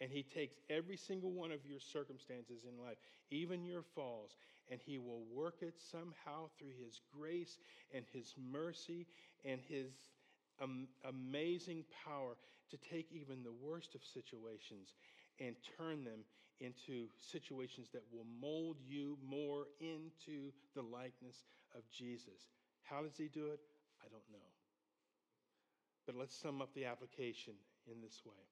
And 0.00 0.10
he 0.10 0.22
takes 0.22 0.56
every 0.68 0.96
single 0.96 1.30
one 1.30 1.52
of 1.52 1.64
your 1.64 1.78
circumstances 1.78 2.64
in 2.68 2.84
life, 2.84 2.98
even 3.30 3.64
your 3.64 3.82
falls, 3.94 4.36
and 4.70 4.80
he 4.84 4.98
will 4.98 5.22
work 5.32 5.56
it 5.60 5.74
somehow 5.90 6.48
through 6.58 6.72
his 6.84 7.00
grace 7.16 7.58
and 7.94 8.04
his 8.12 8.34
mercy 8.50 9.06
and 9.44 9.60
his 9.68 9.92
um, 10.60 10.88
amazing 11.08 11.84
power 12.04 12.36
to 12.70 12.76
take 12.76 13.06
even 13.12 13.42
the 13.42 13.52
worst 13.62 13.94
of 13.94 14.02
situations 14.02 14.94
and 15.40 15.54
turn 15.78 16.04
them 16.04 16.20
into 16.60 17.06
situations 17.20 17.88
that 17.92 18.02
will 18.12 18.26
mold 18.40 18.76
you 18.86 19.18
more 19.28 19.66
into 19.80 20.52
the 20.74 20.82
likeness 20.82 21.44
of 21.74 21.82
Jesus. 21.90 22.50
How 22.82 23.02
does 23.02 23.16
he 23.16 23.28
do 23.28 23.46
it? 23.46 23.60
I 24.00 24.08
don't 24.08 24.22
know. 24.32 24.53
But 26.06 26.16
let's 26.16 26.36
sum 26.36 26.60
up 26.60 26.74
the 26.74 26.84
application 26.84 27.54
in 27.90 28.00
this 28.00 28.22
way 28.24 28.44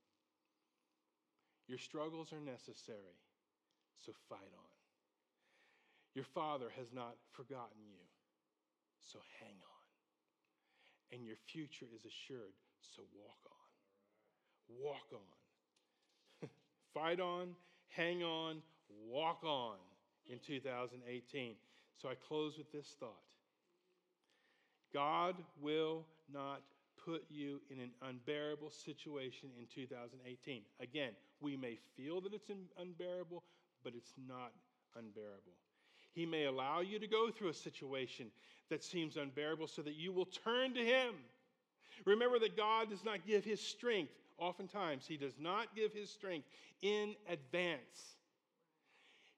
Your 1.68 1.78
struggles 1.78 2.32
are 2.32 2.40
necessary, 2.40 3.18
so 4.04 4.12
fight 4.28 4.52
on. 4.54 4.72
Your 6.14 6.24
Father 6.24 6.68
has 6.76 6.92
not 6.92 7.16
forgotten 7.32 7.80
you, 7.88 8.04
so 9.00 9.18
hang 9.40 9.56
on 9.62 9.72
and 11.12 11.26
your 11.26 11.36
future 11.46 11.86
is 11.94 12.04
assured. 12.04 12.56
So 12.80 13.02
walk 13.14 13.38
on. 13.46 14.82
Walk 14.82 15.12
on. 15.12 16.48
Fight 16.94 17.20
on, 17.20 17.48
hang 17.88 18.22
on, 18.22 18.62
walk 19.08 19.44
on 19.44 19.76
in 20.26 20.38
2018. 20.44 21.54
So 22.00 22.08
I 22.08 22.14
close 22.26 22.56
with 22.56 22.72
this 22.72 22.96
thought 22.98 23.10
God 24.92 25.36
will 25.60 26.04
not 26.32 26.62
put 27.04 27.24
you 27.28 27.60
in 27.70 27.78
an 27.78 27.90
unbearable 28.08 28.70
situation 28.70 29.50
in 29.58 29.66
2018. 29.74 30.62
Again, 30.80 31.12
we 31.40 31.56
may 31.56 31.78
feel 31.96 32.20
that 32.20 32.32
it's 32.32 32.50
unbearable, 32.78 33.42
but 33.82 33.94
it's 33.96 34.12
not 34.28 34.52
unbearable. 34.96 35.56
He 36.12 36.26
may 36.26 36.44
allow 36.44 36.80
you 36.80 36.98
to 36.98 37.06
go 37.06 37.30
through 37.30 37.48
a 37.48 37.54
situation 37.54 38.26
that 38.70 38.84
seems 38.84 39.16
unbearable 39.16 39.66
so 39.66 39.82
that 39.82 39.94
you 39.94 40.12
will 40.12 40.26
turn 40.26 40.74
to 40.74 40.84
Him. 40.84 41.14
Remember 42.04 42.38
that 42.38 42.56
God 42.56 42.90
does 42.90 43.04
not 43.04 43.26
give 43.26 43.44
His 43.44 43.60
strength, 43.60 44.12
oftentimes, 44.38 45.06
He 45.06 45.16
does 45.16 45.38
not 45.38 45.74
give 45.74 45.92
His 45.92 46.10
strength 46.10 46.46
in 46.82 47.14
advance. 47.28 48.16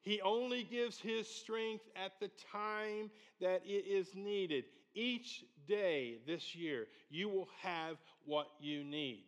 He 0.02 0.20
only 0.20 0.64
gives 0.64 0.98
His 0.98 1.28
strength 1.28 1.84
at 1.96 2.12
the 2.20 2.30
time 2.52 3.10
that 3.40 3.62
it 3.64 3.86
is 3.86 4.14
needed. 4.14 4.64
Each 4.94 5.44
day 5.66 6.18
this 6.26 6.54
year, 6.54 6.86
you 7.10 7.28
will 7.28 7.48
have 7.62 7.96
what 8.24 8.48
you 8.60 8.84
need. 8.84 9.24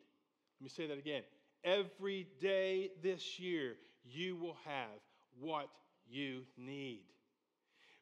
Let 0.60 0.64
me 0.64 0.68
say 0.70 0.86
that 0.86 0.98
again. 0.98 1.22
Every 1.64 2.28
day 2.40 2.90
this 3.02 3.38
year, 3.38 3.76
you 4.04 4.36
will 4.36 4.56
have 4.64 5.00
what 5.38 5.68
you 6.08 6.42
need. 6.56 7.02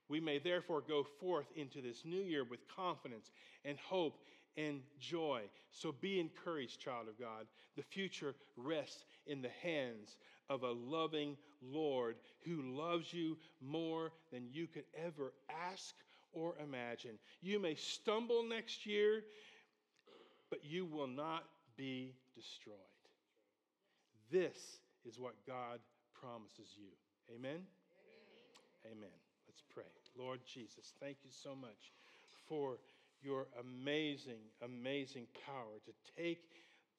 We 0.09 0.21
may 0.21 0.39
therefore 0.39 0.83
go 0.87 1.05
forth 1.19 1.47
into 1.57 1.81
this 1.81 2.05
new 2.05 2.21
year 2.21 2.45
with 2.45 2.61
confidence 2.69 3.31
and 3.65 3.79
hope 3.79 4.19
and 4.57 4.81
joy. 5.01 5.43
So 5.71 5.93
be 5.93 6.21
encouraged, 6.21 6.81
child 6.81 7.09
of 7.09 7.19
God. 7.19 7.47
The 7.77 7.83
future 7.83 8.35
rests 8.57 9.05
in 9.27 9.43
the 9.43 9.51
hands 9.63 10.17
of 10.51 10.63
a 10.63 10.71
loving 10.71 11.37
Lord 11.63 12.17
who 12.45 12.77
loves 12.77 13.13
you 13.13 13.39
more 13.61 14.13
than 14.31 14.49
you 14.53 14.67
could 14.67 14.85
ever 14.95 15.33
ask 15.73 15.95
or 16.35 16.55
imagine. 16.63 17.19
You 17.41 17.59
may 17.59 17.75
stumble 17.75 18.43
next 18.43 18.87
year, 18.87 19.23
but 20.51 20.65
you 20.65 20.85
will 20.87 21.07
not 21.07 21.45
be 21.77 22.15
destroyed. 22.35 22.77
This 24.31 24.79
is 25.05 25.19
what 25.19 25.35
God 25.47 25.81
promises 26.21 26.75
you. 26.77 26.91
Amen? 27.35 27.61
Amen. 28.85 28.97
Amen. 28.99 29.17
Let's 29.49 29.63
pray. 29.73 29.85
Lord 30.19 30.41
Jesus, 30.47 30.95
thank 31.01 31.19
you 31.25 31.31
so 31.31 31.55
much 31.55 31.93
for 32.47 32.79
your 33.23 33.47
amazing, 33.61 34.41
amazing 34.63 35.27
power 35.47 35.81
to 35.87 36.23
take 36.23 36.43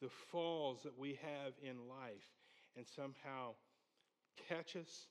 the 0.02 0.10
falls 0.10 0.84
that 0.84 0.98
we 0.98 1.20
have 1.22 1.54
in 1.62 1.88
life 1.88 2.32
and 2.76 2.86
somehow 2.88 3.52
catch 4.50 4.76
us 4.76 5.08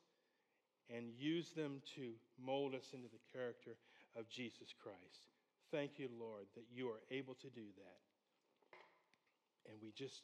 and 0.95 1.07
use 1.16 1.51
them 1.51 1.81
to 1.97 2.12
mold 2.45 2.75
us 2.75 2.91
into 2.93 3.09
the 3.09 3.39
character 3.39 3.77
of 4.17 4.29
Jesus 4.29 4.75
Christ. 4.83 5.27
Thank 5.71 5.99
you, 5.99 6.09
Lord, 6.19 6.47
that 6.55 6.67
you 6.73 6.89
are 6.89 7.03
able 7.11 7.35
to 7.35 7.51
do 7.51 7.67
that. 7.77 8.01
And 9.67 9.81
we 9.83 9.93
just 9.93 10.23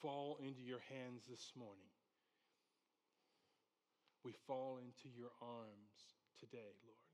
fall 0.00 0.38
into 0.40 0.62
your 0.62 0.80
hands 0.88 1.24
this 1.28 1.52
morning. 1.56 1.90
We 4.24 4.32
fall 4.46 4.78
into 4.78 5.08
your 5.14 5.32
arms 5.42 6.16
today, 6.38 6.76
Lord. 6.84 7.10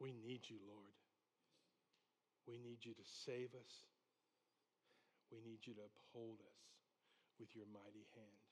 We 0.00 0.12
need 0.12 0.42
you, 0.48 0.56
Lord. 0.68 0.96
We 2.46 2.58
need 2.58 2.84
you 2.84 2.92
to 2.92 3.06
save 3.24 3.54
us. 3.56 3.72
We 5.32 5.40
need 5.40 5.64
you 5.64 5.74
to 5.74 5.80
uphold 5.80 6.40
us 6.40 6.60
with 7.40 7.48
your 7.56 7.66
mighty 7.72 8.04
hand. 8.14 8.43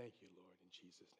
Thank 0.00 0.14
you, 0.22 0.28
Lord, 0.32 0.56
in 0.64 0.70
Jesus' 0.72 0.96